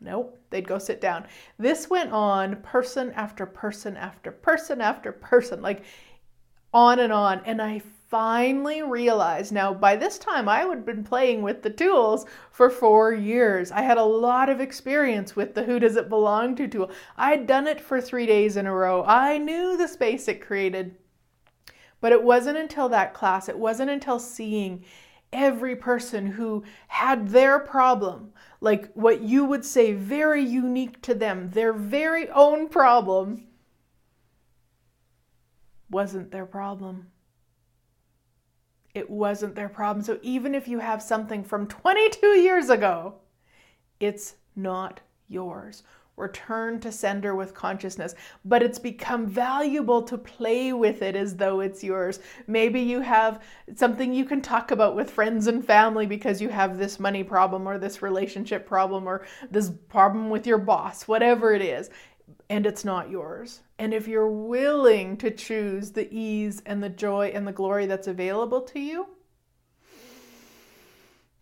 Nope. 0.00 0.38
They'd 0.50 0.66
go 0.66 0.78
sit 0.78 1.00
down. 1.00 1.26
This 1.58 1.88
went 1.88 2.12
on 2.12 2.56
person 2.56 3.12
after 3.12 3.46
person 3.46 3.96
after 3.96 4.32
person 4.32 4.80
after 4.80 5.12
person, 5.12 5.62
like 5.62 5.84
on 6.74 6.98
and 6.98 7.12
on. 7.12 7.40
And 7.46 7.62
I 7.62 7.80
finally 8.12 8.82
realized 8.82 9.52
now 9.52 9.72
by 9.72 9.96
this 9.96 10.18
time 10.18 10.46
I 10.46 10.58
have 10.58 10.84
been 10.84 11.02
playing 11.02 11.40
with 11.40 11.62
the 11.62 11.70
tools 11.70 12.26
for 12.50 12.68
four 12.68 13.14
years. 13.14 13.72
I 13.72 13.80
had 13.80 13.96
a 13.96 14.04
lot 14.04 14.50
of 14.50 14.60
experience 14.60 15.34
with 15.34 15.54
the 15.54 15.62
who 15.62 15.78
does 15.80 15.96
it 15.96 16.10
belong 16.10 16.54
to 16.56 16.68
tool. 16.68 16.90
I'd 17.16 17.46
done 17.46 17.66
it 17.66 17.80
for 17.80 18.02
three 18.02 18.26
days 18.26 18.58
in 18.58 18.66
a 18.66 18.74
row. 18.74 19.02
I 19.06 19.38
knew 19.38 19.78
the 19.78 19.88
space 19.88 20.28
it 20.28 20.46
created. 20.46 20.94
But 22.02 22.12
it 22.12 22.22
wasn't 22.22 22.58
until 22.58 22.90
that 22.90 23.14
class, 23.14 23.48
it 23.48 23.58
wasn't 23.58 23.88
until 23.88 24.18
seeing 24.18 24.84
every 25.32 25.74
person 25.74 26.26
who 26.26 26.64
had 26.88 27.28
their 27.28 27.60
problem, 27.60 28.34
like 28.60 28.92
what 28.92 29.22
you 29.22 29.46
would 29.46 29.64
say 29.64 29.94
very 29.94 30.44
unique 30.44 31.00
to 31.00 31.14
them, 31.14 31.48
their 31.52 31.72
very 31.72 32.28
own 32.28 32.68
problem, 32.68 33.46
wasn't 35.88 36.30
their 36.30 36.44
problem 36.44 37.06
it 38.94 39.08
wasn't 39.08 39.54
their 39.54 39.68
problem. 39.68 40.04
So 40.04 40.18
even 40.22 40.54
if 40.54 40.68
you 40.68 40.78
have 40.78 41.02
something 41.02 41.42
from 41.42 41.66
22 41.66 42.26
years 42.26 42.70
ago, 42.70 43.14
it's 44.00 44.34
not 44.54 45.00
yours. 45.28 45.82
Return 46.16 46.78
to 46.80 46.92
sender 46.92 47.34
with 47.34 47.54
consciousness, 47.54 48.14
but 48.44 48.62
it's 48.62 48.78
become 48.78 49.26
valuable 49.26 50.02
to 50.02 50.18
play 50.18 50.74
with 50.74 51.00
it 51.00 51.16
as 51.16 51.36
though 51.36 51.60
it's 51.60 51.82
yours. 51.82 52.20
Maybe 52.46 52.80
you 52.80 53.00
have 53.00 53.42
something 53.74 54.12
you 54.12 54.26
can 54.26 54.42
talk 54.42 54.72
about 54.72 54.94
with 54.94 55.10
friends 55.10 55.46
and 55.46 55.64
family 55.64 56.04
because 56.04 56.42
you 56.42 56.50
have 56.50 56.76
this 56.76 57.00
money 57.00 57.24
problem 57.24 57.66
or 57.66 57.78
this 57.78 58.02
relationship 58.02 58.66
problem 58.66 59.06
or 59.06 59.24
this 59.50 59.70
problem 59.88 60.28
with 60.28 60.46
your 60.46 60.58
boss, 60.58 61.08
whatever 61.08 61.54
it 61.54 61.62
is 61.62 61.88
and 62.52 62.66
it's 62.66 62.84
not 62.84 63.10
yours. 63.10 63.60
And 63.82 63.92
if 63.92 64.06
you're 64.06 64.30
willing 64.30 65.16
to 65.16 65.30
choose 65.32 65.90
the 65.90 66.06
ease 66.14 66.62
and 66.64 66.80
the 66.80 66.88
joy 66.88 67.32
and 67.34 67.44
the 67.44 67.50
glory 67.50 67.86
that's 67.86 68.06
available 68.06 68.60
to 68.60 68.78
you, 68.78 69.08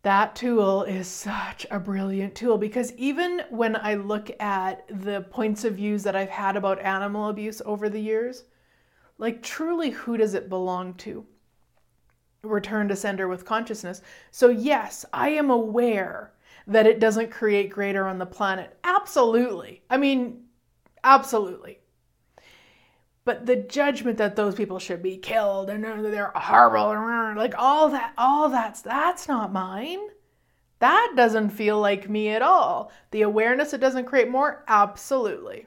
that 0.00 0.34
tool 0.34 0.84
is 0.84 1.06
such 1.06 1.66
a 1.70 1.78
brilliant 1.78 2.34
tool 2.34 2.56
because 2.56 2.94
even 2.94 3.42
when 3.50 3.76
I 3.76 3.92
look 3.92 4.30
at 4.40 4.86
the 4.88 5.20
points 5.20 5.66
of 5.66 5.74
views 5.74 6.02
that 6.04 6.16
I've 6.16 6.30
had 6.30 6.56
about 6.56 6.80
animal 6.80 7.28
abuse 7.28 7.60
over 7.66 7.90
the 7.90 8.00
years, 8.00 8.44
like 9.18 9.42
truly 9.42 9.90
who 9.90 10.16
does 10.16 10.32
it 10.32 10.48
belong 10.48 10.94
to? 10.94 11.26
Return 12.42 12.88
to 12.88 12.96
sender 12.96 13.28
with 13.28 13.44
consciousness. 13.44 14.00
So, 14.30 14.48
yes, 14.48 15.04
I 15.12 15.28
am 15.28 15.50
aware 15.50 16.32
that 16.66 16.86
it 16.86 17.00
doesn't 17.00 17.30
create 17.30 17.68
greater 17.68 18.08
on 18.08 18.16
the 18.16 18.24
planet. 18.24 18.78
Absolutely. 18.82 19.82
I 19.90 19.98
mean, 19.98 20.44
Absolutely. 21.04 21.79
But 23.24 23.46
the 23.46 23.56
judgment 23.56 24.18
that 24.18 24.36
those 24.36 24.54
people 24.54 24.78
should 24.78 25.02
be 25.02 25.16
killed 25.16 25.68
and 25.68 25.84
they're 25.84 26.32
horrible 26.34 27.36
like 27.36 27.54
all 27.56 27.90
that, 27.90 28.12
all 28.16 28.48
that's 28.48 28.80
that's 28.80 29.28
not 29.28 29.52
mine. 29.52 30.00
That 30.78 31.12
doesn't 31.14 31.50
feel 31.50 31.78
like 31.78 32.08
me 32.08 32.30
at 32.30 32.40
all. 32.40 32.90
The 33.10 33.22
awareness 33.22 33.74
it 33.74 33.80
doesn't 33.80 34.06
create 34.06 34.30
more, 34.30 34.64
absolutely. 34.66 35.66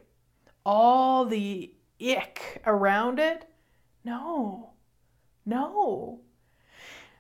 All 0.66 1.26
the 1.26 1.74
ick 2.02 2.62
around 2.66 3.20
it, 3.20 3.48
no, 4.04 4.72
no. 5.46 6.22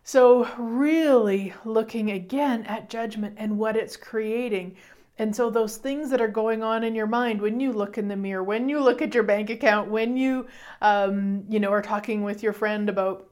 So, 0.03 0.49
really 0.57 1.53
looking 1.63 2.11
again 2.11 2.63
at 2.63 2.89
judgment 2.89 3.35
and 3.37 3.57
what 3.57 3.77
it's 3.77 3.95
creating, 3.95 4.75
and 5.19 5.36
so, 5.36 5.52
those 5.52 5.78
things 5.78 6.10
that 6.10 6.21
are 6.21 6.28
going 6.28 6.63
on 6.63 6.84
in 6.84 6.95
your 6.95 7.06
mind 7.06 7.39
when 7.39 7.60
you 7.60 7.71
look 7.71 7.99
in 7.99 8.08
the 8.08 8.15
mirror, 8.15 8.43
when 8.43 8.67
you 8.67 8.80
look 8.80 9.02
at 9.02 9.13
your 9.13 9.23
bank 9.23 9.52
account, 9.52 9.91
when 9.91 10.17
you, 10.17 10.47
um, 10.82 11.43
you 11.47 11.60
know, 11.60 11.71
are 11.71 11.84
talking 11.84 12.23
with 12.23 12.41
your 12.41 12.54
friend 12.54 12.89
about 12.89 13.30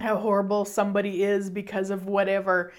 how 0.00 0.16
horrible 0.16 0.64
somebody 0.64 1.24
is 1.24 1.50
because 1.50 1.90
of 1.90 2.06
whatever, 2.06 2.72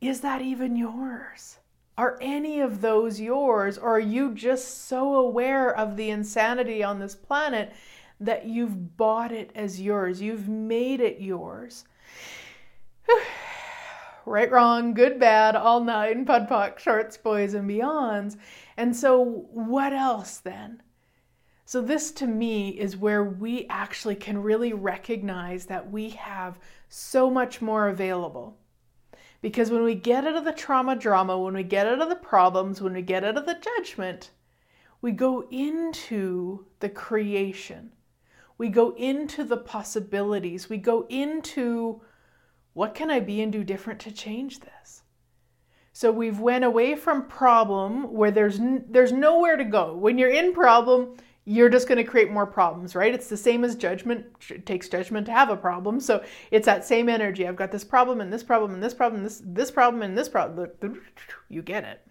is 0.00 0.22
that 0.22 0.42
even 0.42 0.74
yours? 0.74 1.58
Are 1.96 2.18
any 2.20 2.60
of 2.60 2.80
those 2.80 3.20
yours? 3.20 3.78
Or 3.78 3.96
are 3.96 4.00
you 4.00 4.34
just 4.34 4.86
so 4.86 5.14
aware 5.14 5.74
of 5.74 5.96
the 5.96 6.10
insanity 6.10 6.82
on 6.82 6.98
this 6.98 7.14
planet 7.14 7.72
that 8.18 8.46
you've 8.46 8.96
bought 8.96 9.30
it 9.30 9.52
as 9.54 9.80
yours? 9.80 10.20
You've 10.20 10.48
made 10.48 11.00
it 11.00 11.20
yours. 11.20 11.84
right, 14.26 14.50
wrong, 14.50 14.92
good, 14.92 15.18
bad, 15.18 15.56
all 15.56 15.82
nine, 15.82 16.24
POD 16.24 16.48
POC, 16.48 16.78
shorts, 16.78 17.16
boys, 17.16 17.54
and 17.54 17.70
beyonds. 17.70 18.36
And 18.76 18.94
so, 18.94 19.46
what 19.52 19.92
else 19.92 20.38
then? 20.38 20.82
So, 21.64 21.80
this 21.80 22.10
to 22.12 22.26
me 22.26 22.70
is 22.70 22.96
where 22.96 23.24
we 23.24 23.66
actually 23.68 24.16
can 24.16 24.42
really 24.42 24.72
recognize 24.72 25.66
that 25.66 25.90
we 25.90 26.10
have 26.10 26.58
so 26.88 27.30
much 27.30 27.62
more 27.62 27.88
available. 27.88 28.58
Because 29.40 29.70
when 29.70 29.84
we 29.84 29.94
get 29.94 30.26
out 30.26 30.36
of 30.36 30.44
the 30.44 30.52
trauma 30.52 30.96
drama, 30.96 31.38
when 31.38 31.54
we 31.54 31.62
get 31.62 31.86
out 31.86 32.00
of 32.00 32.08
the 32.08 32.16
problems, 32.16 32.80
when 32.80 32.94
we 32.94 33.02
get 33.02 33.24
out 33.24 33.36
of 33.36 33.46
the 33.46 33.58
judgment, 33.60 34.30
we 35.00 35.12
go 35.12 35.46
into 35.50 36.66
the 36.80 36.88
creation. 36.88 37.92
We 38.58 38.68
go 38.70 38.94
into 38.96 39.44
the 39.44 39.58
possibilities. 39.58 40.68
We 40.68 40.78
go 40.78 41.06
into 41.08 42.00
what 42.76 42.94
can 42.94 43.10
I 43.10 43.20
be 43.20 43.40
and 43.40 43.50
do 43.50 43.64
different 43.64 44.00
to 44.00 44.12
change 44.12 44.60
this? 44.60 45.02
So 45.94 46.12
we've 46.12 46.38
went 46.38 46.62
away 46.62 46.94
from 46.94 47.26
problem 47.26 48.12
where 48.12 48.30
there's 48.30 48.60
n- 48.60 48.84
there's 48.90 49.12
nowhere 49.12 49.56
to 49.56 49.64
go. 49.64 49.96
When 49.96 50.18
you're 50.18 50.28
in 50.28 50.52
problem, 50.52 51.16
you're 51.46 51.70
just 51.70 51.88
going 51.88 51.96
to 51.96 52.04
create 52.04 52.30
more 52.30 52.44
problems, 52.44 52.94
right? 52.94 53.14
It's 53.14 53.30
the 53.30 53.36
same 53.38 53.64
as 53.64 53.76
judgment. 53.76 54.26
It 54.50 54.66
takes 54.66 54.90
judgment 54.90 55.24
to 55.24 55.32
have 55.32 55.48
a 55.48 55.56
problem. 55.56 56.00
So 56.00 56.22
it's 56.50 56.66
that 56.66 56.84
same 56.84 57.08
energy. 57.08 57.48
I've 57.48 57.56
got 57.56 57.72
this 57.72 57.82
problem 57.82 58.20
and 58.20 58.30
this 58.30 58.42
problem 58.42 58.74
and 58.74 58.82
this 58.82 58.92
problem, 58.92 59.22
this 59.22 59.40
this 59.42 59.70
problem 59.70 60.02
and 60.02 60.18
this 60.18 60.28
problem. 60.28 60.68
You 61.48 61.62
get 61.62 61.84
it. 61.84 62.06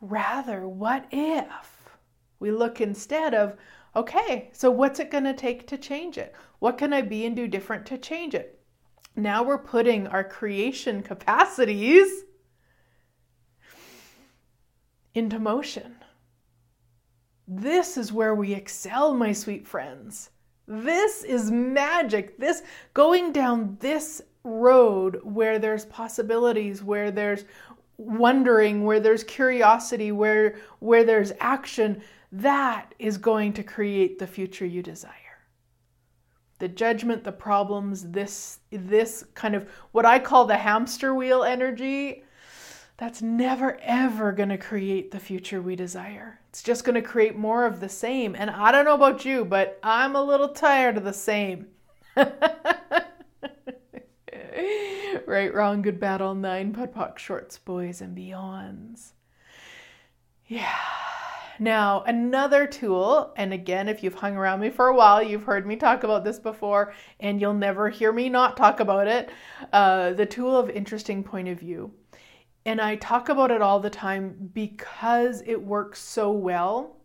Rather, 0.00 0.66
what 0.66 1.04
if 1.10 1.90
we 2.38 2.50
look 2.50 2.80
instead 2.80 3.34
of, 3.34 3.58
okay, 3.94 4.48
so 4.54 4.70
what's 4.70 4.98
it 4.98 5.10
going 5.10 5.24
to 5.24 5.34
take 5.34 5.66
to 5.66 5.76
change 5.76 6.16
it? 6.16 6.34
What 6.58 6.78
can 6.78 6.94
I 6.94 7.02
be 7.02 7.26
and 7.26 7.36
do 7.36 7.46
different 7.46 7.84
to 7.84 7.98
change 7.98 8.34
it? 8.34 8.59
Now 9.20 9.42
we're 9.42 9.58
putting 9.58 10.06
our 10.06 10.24
creation 10.24 11.02
capacities 11.02 12.24
into 15.14 15.38
motion. 15.38 15.96
This 17.46 17.96
is 17.96 18.12
where 18.12 18.34
we 18.34 18.54
excel, 18.54 19.12
my 19.12 19.32
sweet 19.32 19.66
friends. 19.66 20.30
This 20.66 21.24
is 21.24 21.50
magic. 21.50 22.38
This 22.38 22.62
going 22.94 23.32
down 23.32 23.76
this 23.80 24.22
road 24.44 25.20
where 25.22 25.58
there's 25.58 25.84
possibilities, 25.84 26.82
where 26.82 27.10
there's 27.10 27.44
wondering, 27.98 28.84
where 28.84 29.00
there's 29.00 29.24
curiosity, 29.24 30.12
where 30.12 30.56
where 30.78 31.04
there's 31.04 31.32
action, 31.40 32.00
that 32.32 32.94
is 32.98 33.18
going 33.18 33.52
to 33.54 33.62
create 33.62 34.18
the 34.18 34.26
future 34.26 34.64
you 34.64 34.82
desire 34.82 35.29
the 36.60 36.68
judgment, 36.68 37.24
the 37.24 37.32
problems, 37.32 38.10
this 38.10 38.60
this 38.70 39.24
kind 39.34 39.56
of 39.56 39.68
what 39.92 40.06
I 40.06 40.20
call 40.20 40.44
the 40.44 40.56
hamster 40.56 41.14
wheel 41.14 41.42
energy, 41.42 42.22
that's 42.96 43.20
never 43.20 43.78
ever 43.82 44.30
going 44.30 44.50
to 44.50 44.58
create 44.58 45.10
the 45.10 45.18
future 45.18 45.60
we 45.60 45.74
desire. 45.74 46.38
It's 46.50 46.62
just 46.62 46.84
going 46.84 46.94
to 46.94 47.02
create 47.02 47.36
more 47.36 47.64
of 47.64 47.80
the 47.80 47.88
same. 47.88 48.36
And 48.36 48.50
I 48.50 48.70
don't 48.70 48.84
know 48.84 48.94
about 48.94 49.24
you, 49.24 49.44
but 49.44 49.78
I'm 49.82 50.14
a 50.14 50.22
little 50.22 50.50
tired 50.50 50.96
of 50.96 51.04
the 51.04 51.12
same. 51.12 51.68
right, 55.26 55.54
wrong, 55.54 55.82
good, 55.82 55.98
bad, 55.98 56.20
all 56.20 56.34
nine, 56.34 56.72
POD 56.72 56.92
POC, 56.92 57.18
shorts, 57.18 57.58
boys, 57.58 58.00
and 58.00 58.16
beyonds. 58.16 59.12
Yeah. 60.46 60.76
Now, 61.62 62.04
another 62.06 62.66
tool, 62.66 63.34
and 63.36 63.52
again, 63.52 63.86
if 63.86 64.02
you've 64.02 64.14
hung 64.14 64.34
around 64.34 64.60
me 64.60 64.70
for 64.70 64.86
a 64.86 64.96
while, 64.96 65.22
you've 65.22 65.42
heard 65.42 65.66
me 65.66 65.76
talk 65.76 66.04
about 66.04 66.24
this 66.24 66.38
before, 66.38 66.94
and 67.20 67.38
you'll 67.38 67.52
never 67.52 67.90
hear 67.90 68.12
me 68.12 68.30
not 68.30 68.56
talk 68.56 68.80
about 68.80 69.06
it 69.06 69.28
uh, 69.70 70.14
the 70.14 70.24
tool 70.24 70.56
of 70.56 70.70
interesting 70.70 71.22
point 71.22 71.48
of 71.48 71.60
view. 71.60 71.92
And 72.64 72.80
I 72.80 72.96
talk 72.96 73.28
about 73.28 73.50
it 73.50 73.60
all 73.60 73.78
the 73.78 73.90
time 73.90 74.50
because 74.54 75.42
it 75.44 75.62
works 75.62 76.00
so 76.00 76.30
well 76.30 76.96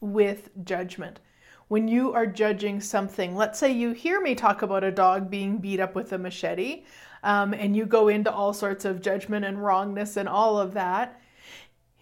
with 0.00 0.48
judgment. 0.64 1.20
When 1.68 1.86
you 1.86 2.14
are 2.14 2.26
judging 2.26 2.80
something, 2.80 3.36
let's 3.36 3.58
say 3.58 3.72
you 3.72 3.92
hear 3.92 4.22
me 4.22 4.34
talk 4.34 4.62
about 4.62 4.84
a 4.84 4.90
dog 4.90 5.30
being 5.30 5.58
beat 5.58 5.80
up 5.80 5.94
with 5.94 6.14
a 6.14 6.18
machete, 6.18 6.84
um, 7.24 7.52
and 7.52 7.76
you 7.76 7.84
go 7.84 8.08
into 8.08 8.32
all 8.32 8.54
sorts 8.54 8.86
of 8.86 9.02
judgment 9.02 9.44
and 9.44 9.62
wrongness 9.62 10.16
and 10.16 10.30
all 10.30 10.58
of 10.58 10.72
that 10.72 11.20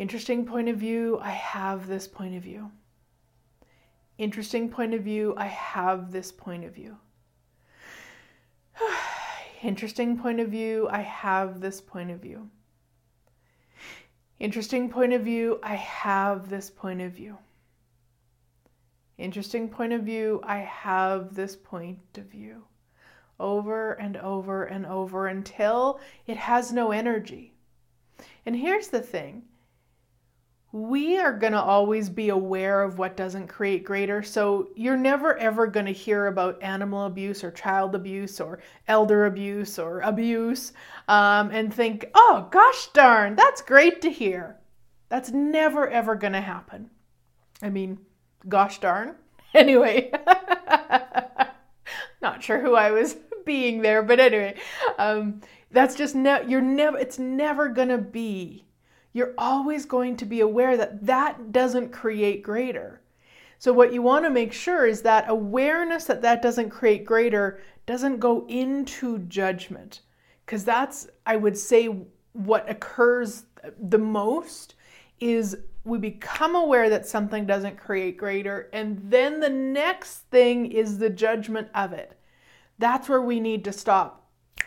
Interesting 0.00 0.46
point 0.46 0.70
of 0.70 0.78
view, 0.78 1.18
I 1.20 1.28
have 1.28 1.86
this 1.86 2.08
point 2.08 2.34
of 2.34 2.42
view. 2.42 2.70
Interesting 4.16 4.70
point 4.70 4.94
of 4.94 5.02
view, 5.02 5.34
I 5.36 5.44
have 5.44 6.10
this 6.10 6.32
point 6.32 6.64
of 6.64 6.72
view. 6.74 6.96
Interesting 9.62 10.16
point 10.16 10.40
of 10.40 10.48
view, 10.48 10.88
I 10.90 11.02
have 11.02 11.60
this 11.60 11.82
point 11.82 12.10
of 12.10 12.18
view. 12.18 12.48
Interesting 14.38 14.88
point 14.88 15.12
of 15.12 15.20
view, 15.20 15.60
I 15.62 15.74
have 15.74 16.48
this 16.48 16.70
point 16.70 17.02
of 17.02 17.12
view. 17.12 17.36
Interesting 19.18 19.68
point 19.68 19.92
of 19.92 20.00
view, 20.00 20.40
I 20.44 20.60
have 20.60 21.34
this 21.34 21.56
point 21.56 21.98
of 22.16 22.24
view. 22.24 22.64
Over 23.38 23.92
and 23.92 24.16
over 24.16 24.64
and 24.64 24.86
over 24.86 25.26
until 25.26 26.00
it 26.26 26.38
has 26.38 26.72
no 26.72 26.90
energy. 26.90 27.52
And 28.46 28.56
here's 28.56 28.88
the 28.88 29.02
thing 29.02 29.42
we 30.72 31.18
are 31.18 31.32
going 31.32 31.52
to 31.52 31.60
always 31.60 32.08
be 32.08 32.28
aware 32.28 32.82
of 32.82 32.98
what 32.98 33.16
doesn't 33.16 33.48
create 33.48 33.84
greater. 33.84 34.22
So 34.22 34.68
you're 34.76 34.96
never 34.96 35.36
ever 35.36 35.66
going 35.66 35.86
to 35.86 35.92
hear 35.92 36.26
about 36.26 36.62
animal 36.62 37.06
abuse 37.06 37.42
or 37.42 37.50
child 37.50 37.94
abuse 37.94 38.40
or 38.40 38.60
elder 38.86 39.26
abuse 39.26 39.78
or 39.78 40.00
abuse 40.00 40.72
um, 41.08 41.50
and 41.50 41.74
think, 41.74 42.06
oh, 42.14 42.48
gosh 42.52 42.88
darn, 42.92 43.34
that's 43.34 43.62
great 43.62 44.00
to 44.02 44.10
hear. 44.10 44.56
That's 45.08 45.30
never 45.30 45.88
ever 45.88 46.14
going 46.14 46.34
to 46.34 46.40
happen. 46.40 46.90
I 47.60 47.70
mean, 47.70 47.98
gosh 48.48 48.80
darn. 48.80 49.16
Anyway, 49.52 50.12
not 52.22 52.40
sure 52.40 52.60
who 52.60 52.76
I 52.76 52.92
was 52.92 53.16
being 53.44 53.82
there, 53.82 54.00
but 54.00 54.20
anyway, 54.20 54.54
um, 54.96 55.40
that's 55.72 55.96
just 55.96 56.14
ne- 56.14 56.46
you're 56.46 56.60
never. 56.60 56.96
It's 56.96 57.18
never 57.18 57.68
gonna 57.68 57.98
be 57.98 58.64
you're 59.12 59.34
always 59.36 59.84
going 59.84 60.16
to 60.16 60.24
be 60.24 60.40
aware 60.40 60.76
that 60.76 61.04
that 61.06 61.52
doesn't 61.52 61.90
create 61.90 62.42
greater. 62.42 63.00
So, 63.58 63.72
what 63.72 63.92
you 63.92 64.00
want 64.00 64.24
to 64.24 64.30
make 64.30 64.52
sure 64.52 64.86
is 64.86 65.02
that 65.02 65.28
awareness 65.28 66.04
that 66.04 66.22
that 66.22 66.40
doesn't 66.40 66.70
create 66.70 67.04
greater 67.04 67.60
doesn't 67.86 68.18
go 68.18 68.46
into 68.48 69.18
judgment. 69.20 70.00
Because 70.46 70.64
that's, 70.64 71.08
I 71.26 71.36
would 71.36 71.58
say, 71.58 71.88
what 72.32 72.70
occurs 72.70 73.44
the 73.78 73.98
most 73.98 74.74
is 75.18 75.56
we 75.84 75.98
become 75.98 76.54
aware 76.54 76.88
that 76.90 77.06
something 77.06 77.46
doesn't 77.46 77.76
create 77.76 78.16
greater, 78.16 78.68
and 78.72 79.00
then 79.10 79.40
the 79.40 79.50
next 79.50 80.20
thing 80.30 80.70
is 80.70 80.98
the 80.98 81.10
judgment 81.10 81.68
of 81.74 81.92
it. 81.92 82.18
That's 82.78 83.08
where 83.08 83.22
we 83.22 83.40
need 83.40 83.64
to 83.64 83.72
stop. 83.72 84.26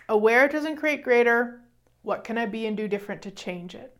Aware 0.10 0.46
it 0.46 0.52
doesn't 0.52 0.76
create 0.76 1.04
greater. 1.04 1.62
What 2.02 2.24
can 2.24 2.38
I 2.38 2.46
be 2.46 2.66
and 2.66 2.76
do 2.76 2.88
different 2.88 3.22
to 3.24 3.32
change 3.32 3.74
it? 3.74 3.96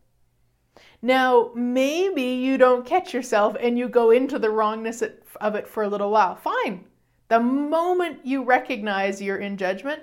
Now, 1.04 1.50
maybe 1.54 2.22
you 2.22 2.56
don't 2.56 2.86
catch 2.86 3.12
yourself 3.12 3.58
and 3.60 3.78
you 3.78 3.90
go 3.90 4.10
into 4.10 4.38
the 4.38 4.48
wrongness 4.48 5.02
of 5.38 5.54
it 5.54 5.68
for 5.68 5.82
a 5.82 5.88
little 5.88 6.10
while. 6.10 6.34
Fine. 6.34 6.86
The 7.28 7.40
moment 7.40 8.24
you 8.24 8.42
recognize 8.42 9.20
you're 9.20 9.36
in 9.36 9.58
judgment, 9.58 10.00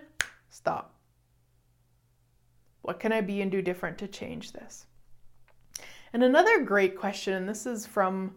stop. 0.52 0.94
What 2.84 3.00
can 3.00 3.12
I 3.12 3.22
be 3.22 3.42
and 3.42 3.50
do 3.50 3.64
different 3.64 3.98
to 3.98 4.08
change 4.08 4.52
this? 4.52 4.86
And 6.14 6.24
another 6.24 6.62
great 6.64 6.96
question, 6.96 7.34
and 7.34 7.50
this 7.50 7.66
is 7.66 7.88
from 7.88 8.36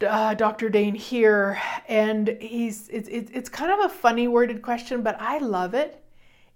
uh, 0.00 0.32
Dr. 0.32 0.70
Dain 0.70 0.94
Heer, 0.94 1.60
and 1.88 2.38
he's 2.40 2.88
it's, 2.88 3.10
it's 3.10 3.30
it's 3.32 3.48
kind 3.50 3.70
of 3.70 3.84
a 3.84 3.94
funny 3.94 4.28
worded 4.28 4.62
question, 4.62 5.02
but 5.02 5.20
I 5.20 5.36
love 5.40 5.74
it. 5.74 6.02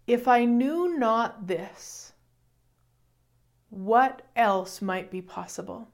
If 0.06 0.26
I 0.28 0.46
knew 0.46 0.98
not 0.98 1.46
this, 1.46 2.07
what 3.70 4.22
else 4.36 4.80
might 4.80 5.10
be 5.10 5.20
possible? 5.20 5.88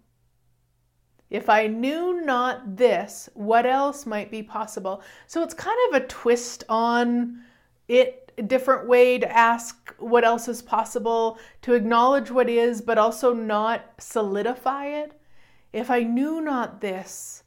If 1.31 1.49
I 1.49 1.67
knew 1.67 2.25
not 2.25 2.77
this, 2.77 3.29
what 3.35 3.67
else 3.67 4.07
might 4.07 4.31
be 4.31 4.43
possible? 4.43 5.03
So 5.27 5.43
it's 5.43 5.55
kind 5.55 5.77
of 5.89 6.03
a 6.03 6.07
twist 6.07 6.65
on 6.69 7.43
it, 7.89 8.33
a 8.39 8.43
different 8.43 8.87
way 8.89 9.19
to 9.19 9.37
ask 9.37 9.95
what 9.99 10.25
else 10.25 10.49
is 10.49 10.63
possible, 10.63 11.39
to 11.63 11.75
acknowledge 11.75 12.31
what 12.31 12.49
is, 12.49 12.81
but 12.81 12.99
also 12.99 13.33
not 13.33 13.83
solidify 13.99 14.87
it. 14.87 15.21
If 15.73 15.91
I 15.91 16.03
knew 16.03 16.41
not 16.41 16.81
this, 16.81 17.43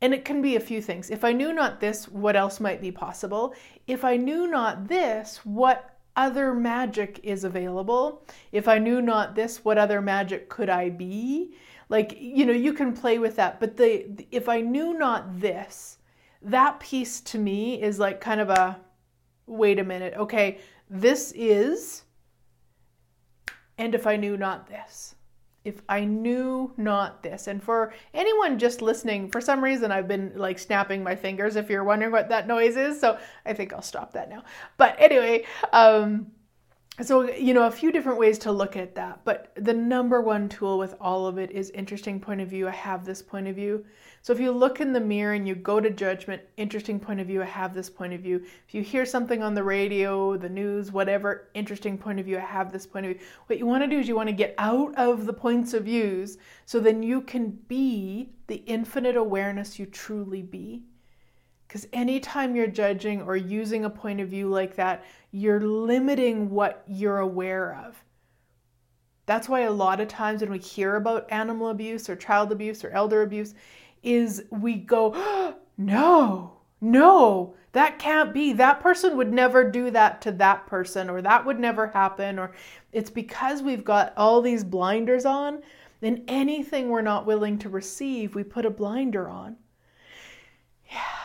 and 0.00 0.12
it 0.12 0.24
can 0.24 0.42
be 0.42 0.56
a 0.56 0.60
few 0.60 0.82
things. 0.82 1.08
If 1.08 1.24
I 1.24 1.32
knew 1.32 1.52
not 1.52 1.80
this, 1.80 2.06
what 2.08 2.36
else 2.36 2.60
might 2.60 2.80
be 2.80 2.92
possible? 2.92 3.54
If 3.86 4.04
I 4.04 4.16
knew 4.18 4.46
not 4.46 4.86
this, 4.86 5.38
what 5.44 5.93
other 6.16 6.54
magic 6.54 7.20
is 7.22 7.44
available. 7.44 8.24
If 8.52 8.68
I 8.68 8.78
knew 8.78 9.02
not 9.02 9.34
this, 9.34 9.64
what 9.64 9.78
other 9.78 10.00
magic 10.00 10.48
could 10.48 10.70
I 10.70 10.90
be? 10.90 11.54
Like, 11.88 12.16
you 12.18 12.46
know, 12.46 12.52
you 12.52 12.72
can 12.72 12.92
play 12.92 13.18
with 13.18 13.36
that. 13.36 13.60
But 13.60 13.76
the 13.76 14.26
if 14.30 14.48
I 14.48 14.60
knew 14.60 14.94
not 14.94 15.40
this, 15.40 15.98
that 16.42 16.80
piece 16.80 17.20
to 17.22 17.38
me 17.38 17.82
is 17.82 17.98
like 17.98 18.20
kind 18.20 18.40
of 18.40 18.50
a 18.50 18.80
wait 19.46 19.78
a 19.78 19.84
minute. 19.84 20.14
Okay, 20.16 20.58
this 20.88 21.32
is 21.36 22.04
And 23.76 23.94
if 23.94 24.06
I 24.06 24.16
knew 24.16 24.36
not 24.36 24.68
this, 24.68 25.14
if 25.64 25.80
I 25.88 26.04
knew 26.04 26.72
not 26.76 27.22
this. 27.22 27.46
And 27.46 27.62
for 27.62 27.94
anyone 28.12 28.58
just 28.58 28.82
listening, 28.82 29.30
for 29.30 29.40
some 29.40 29.64
reason 29.64 29.90
I've 29.90 30.08
been 30.08 30.32
like 30.36 30.58
snapping 30.58 31.02
my 31.02 31.16
fingers 31.16 31.56
if 31.56 31.70
you're 31.70 31.84
wondering 31.84 32.12
what 32.12 32.28
that 32.28 32.46
noise 32.46 32.76
is. 32.76 33.00
So 33.00 33.18
I 33.46 33.54
think 33.54 33.72
I'll 33.72 33.82
stop 33.82 34.12
that 34.12 34.28
now. 34.28 34.44
But 34.76 34.96
anyway, 34.98 35.44
um, 35.72 36.26
so 37.02 37.28
you 37.32 37.52
know 37.52 37.66
a 37.66 37.70
few 37.70 37.90
different 37.90 38.18
ways 38.18 38.38
to 38.38 38.52
look 38.52 38.76
at 38.76 38.94
that 38.94 39.18
but 39.24 39.50
the 39.56 39.72
number 39.72 40.20
one 40.20 40.48
tool 40.48 40.78
with 40.78 40.94
all 41.00 41.26
of 41.26 41.38
it 41.38 41.50
is 41.50 41.70
interesting 41.70 42.20
point 42.20 42.40
of 42.40 42.48
view 42.48 42.68
i 42.68 42.70
have 42.70 43.04
this 43.04 43.20
point 43.20 43.48
of 43.48 43.56
view. 43.56 43.84
So 44.22 44.32
if 44.32 44.40
you 44.40 44.52
look 44.52 44.80
in 44.80 44.94
the 44.94 45.00
mirror 45.00 45.34
and 45.34 45.46
you 45.46 45.54
go 45.54 45.80
to 45.80 45.90
judgment 45.90 46.40
interesting 46.56 47.00
point 47.00 47.20
of 47.20 47.26
view 47.26 47.42
i 47.42 47.46
have 47.46 47.74
this 47.74 47.90
point 47.90 48.12
of 48.12 48.20
view. 48.20 48.44
If 48.68 48.74
you 48.74 48.82
hear 48.82 49.04
something 49.04 49.42
on 49.42 49.54
the 49.54 49.64
radio 49.64 50.36
the 50.36 50.48
news 50.48 50.92
whatever 50.92 51.48
interesting 51.54 51.98
point 51.98 52.20
of 52.20 52.26
view 52.26 52.38
i 52.38 52.40
have 52.40 52.70
this 52.70 52.86
point 52.86 53.06
of 53.06 53.12
view. 53.12 53.26
What 53.46 53.58
you 53.58 53.66
want 53.66 53.82
to 53.82 53.90
do 53.90 53.98
is 53.98 54.06
you 54.06 54.14
want 54.14 54.28
to 54.28 54.34
get 54.34 54.54
out 54.58 54.94
of 54.94 55.26
the 55.26 55.32
points 55.32 55.74
of 55.74 55.84
views 55.84 56.38
so 56.64 56.78
then 56.78 57.02
you 57.02 57.22
can 57.22 57.50
be 57.66 58.30
the 58.46 58.62
infinite 58.66 59.16
awareness 59.16 59.80
you 59.80 59.86
truly 59.86 60.42
be 60.42 60.84
because 61.74 61.88
anytime 61.92 62.54
you're 62.54 62.68
judging 62.68 63.22
or 63.22 63.34
using 63.34 63.84
a 63.84 63.90
point 63.90 64.20
of 64.20 64.28
view 64.28 64.48
like 64.48 64.76
that, 64.76 65.04
you're 65.32 65.58
limiting 65.58 66.48
what 66.48 66.84
you're 66.86 67.18
aware 67.18 67.74
of. 67.84 67.96
That's 69.26 69.48
why 69.48 69.62
a 69.62 69.72
lot 69.72 69.98
of 69.98 70.06
times 70.06 70.40
when 70.40 70.52
we 70.52 70.58
hear 70.60 70.94
about 70.94 71.26
animal 71.32 71.70
abuse 71.70 72.08
or 72.08 72.14
child 72.14 72.52
abuse 72.52 72.84
or 72.84 72.90
elder 72.90 73.22
abuse, 73.22 73.56
is 74.04 74.44
we 74.52 74.76
go, 74.76 75.10
oh, 75.16 75.56
no, 75.76 76.52
no, 76.80 77.56
that 77.72 77.98
can't 77.98 78.32
be. 78.32 78.52
That 78.52 78.78
person 78.78 79.16
would 79.16 79.32
never 79.32 79.68
do 79.68 79.90
that 79.90 80.22
to 80.22 80.30
that 80.30 80.68
person, 80.68 81.10
or 81.10 81.22
that 81.22 81.44
would 81.44 81.58
never 81.58 81.88
happen. 81.88 82.38
Or 82.38 82.52
it's 82.92 83.10
because 83.10 83.62
we've 83.62 83.84
got 83.84 84.12
all 84.16 84.40
these 84.40 84.62
blinders 84.62 85.24
on, 85.24 85.60
then 86.00 86.22
anything 86.28 86.88
we're 86.88 87.00
not 87.00 87.26
willing 87.26 87.58
to 87.58 87.68
receive, 87.68 88.36
we 88.36 88.44
put 88.44 88.64
a 88.64 88.70
blinder 88.70 89.28
on. 89.28 89.56
Yeah 90.88 91.23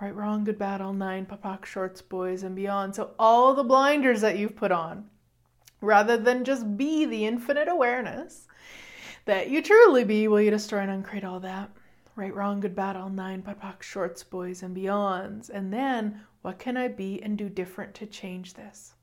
right, 0.00 0.14
wrong, 0.14 0.44
good, 0.44 0.58
bad, 0.58 0.80
all 0.80 0.92
nine, 0.92 1.26
POD 1.26 1.42
POC, 1.42 1.64
shorts, 1.64 2.02
boys, 2.02 2.42
and 2.42 2.54
beyond. 2.54 2.94
So, 2.94 3.12
all 3.18 3.54
the 3.54 3.64
blinders 3.64 4.20
that 4.20 4.36
you've 4.36 4.56
put 4.56 4.72
on, 4.72 5.08
rather 5.80 6.16
than 6.16 6.44
just 6.44 6.76
be 6.76 7.04
the 7.04 7.24
infinite 7.24 7.68
awareness 7.68 8.46
that 9.24 9.50
you 9.50 9.62
truly 9.62 10.04
be, 10.04 10.28
will 10.28 10.40
you 10.40 10.50
destroy 10.50 10.80
and 10.80 10.90
uncreate 10.90 11.24
all 11.24 11.40
that? 11.40 11.70
Right, 12.14 12.34
wrong, 12.34 12.60
good, 12.60 12.74
bad, 12.74 12.96
all 12.96 13.10
nine, 13.10 13.42
POD 13.42 13.60
POC, 13.60 13.82
shorts, 13.82 14.22
boys, 14.22 14.62
and 14.62 14.76
beyonds. 14.76 15.50
And 15.50 15.72
then, 15.72 16.20
what 16.42 16.58
can 16.58 16.76
I 16.76 16.88
be 16.88 17.22
and 17.22 17.36
do 17.36 17.48
different 17.48 17.94
to 17.94 18.06
change 18.06 18.54
this? 18.54 18.94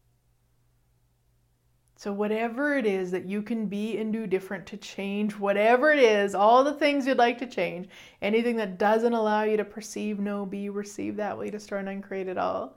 So, 1.96 2.12
whatever 2.12 2.78
it 2.78 2.86
is 2.86 3.12
that 3.12 3.26
you 3.26 3.42
can 3.42 3.68
be 3.68 3.98
and 3.98 4.12
do 4.12 4.28
different 4.28 4.66
to 4.68 4.78
change, 4.78 5.38
whatever 5.38 5.92
it 5.92 6.00
is, 6.00 6.36
all 6.36 6.64
the 6.64 6.74
things 6.74 7.06
you'd 7.06 7.18
like 7.18 7.38
to 7.38 7.46
change, 7.46 7.88
anything 8.22 8.58
that 8.58 8.78
doesn't 8.78 9.14
allow 9.14 9.44
you 9.44 9.58
to 9.58 9.64
perceive, 9.64 10.20
know, 10.20 10.46
be, 10.46 10.70
receive 10.70 11.16
that 11.18 11.38
way, 11.38 11.50
to 11.52 11.60
start 11.60 11.88
and 11.88 12.04
create 12.04 12.28
it 12.28 12.38
all. 12.38 12.76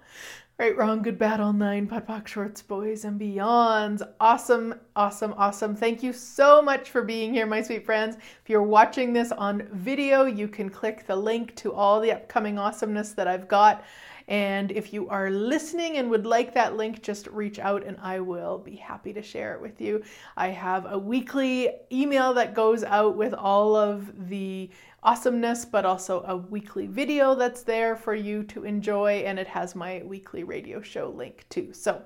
Right, 0.59 0.74
wrong, 0.74 1.02
good, 1.02 1.18
bad, 1.18 1.38
all 1.38 1.52
nine, 1.52 1.87
POD 1.87 2.26
shorts, 2.26 2.62
boys, 2.62 3.05
and 3.05 3.20
beyonds. 3.20 4.00
Awesome, 4.18 4.74
awesome, 4.94 5.35
awesome. 5.37 5.76
Thank 5.76 6.02
you 6.02 6.14
so 6.14 6.62
much 6.62 6.88
for 6.88 7.02
being 7.02 7.35
here, 7.35 7.44
my 7.44 7.61
sweet 7.61 7.85
friends. 7.85 8.16
If 8.16 8.48
you're 8.48 8.62
watching 8.62 9.12
this 9.12 9.33
on 9.33 9.68
video, 9.72 10.24
you 10.24 10.48
can 10.48 10.70
click 10.70 11.07
the 11.07 11.14
link 11.14 11.55
to 11.57 11.74
all 11.74 12.00
the 12.00 12.12
upcoming 12.12 12.59
awesomeness 12.59 13.12
that 13.12 13.29
I've 13.29 13.48
got. 13.48 13.85
And 14.29 14.73
if 14.73 14.93
you 14.93 15.09
are 15.09 15.31
listening 15.31 15.99
and 15.99 16.11
would 16.11 16.27
like 16.27 16.53
that 16.55 16.77
link, 16.77 17.03
just 17.03 17.29
reach 17.29 17.59
out 17.59 17.85
and 17.85 17.97
I 18.03 18.21
will 18.21 18.59
be 18.59 18.75
happy 18.75 19.12
to 19.12 19.23
share 19.23 19.55
it 19.55 19.61
with 19.61 19.81
you. 19.81 20.03
I 20.37 20.49
have 20.49 20.87
a 20.91 20.99
weekly 20.99 21.71
email 21.93 22.35
that 22.35 22.55
goes 22.55 22.83
out 22.83 23.17
with 23.17 23.35
all 23.35 23.77
of 23.77 24.29
the 24.29 24.71
awesomeness, 25.03 25.65
but 25.65 25.87
also 25.87 26.23
a 26.23 26.37
weekly 26.37 26.89
video 26.89 27.35
that's 27.37 27.62
there 27.62 27.95
for 27.95 28.15
you 28.15 28.43
to 28.45 28.65
enjoy. 28.65 29.23
And 29.27 29.39
it 29.39 29.47
has 29.47 29.77
my 29.77 30.03
weekly 30.05 30.43
radio 30.43 30.83
show 30.83 31.11
link 31.11 31.47
too. 31.49 31.73
So 31.73 32.03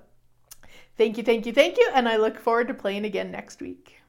thank 0.98 1.16
you, 1.16 1.22
thank 1.22 1.46
you, 1.46 1.52
thank 1.52 1.78
you. 1.78 1.90
And 1.94 2.06
I 2.06 2.16
look 2.16 2.38
forward 2.38 2.68
to 2.68 2.74
playing 2.74 3.06
again 3.06 3.30
next 3.30 3.62
week. 3.62 3.99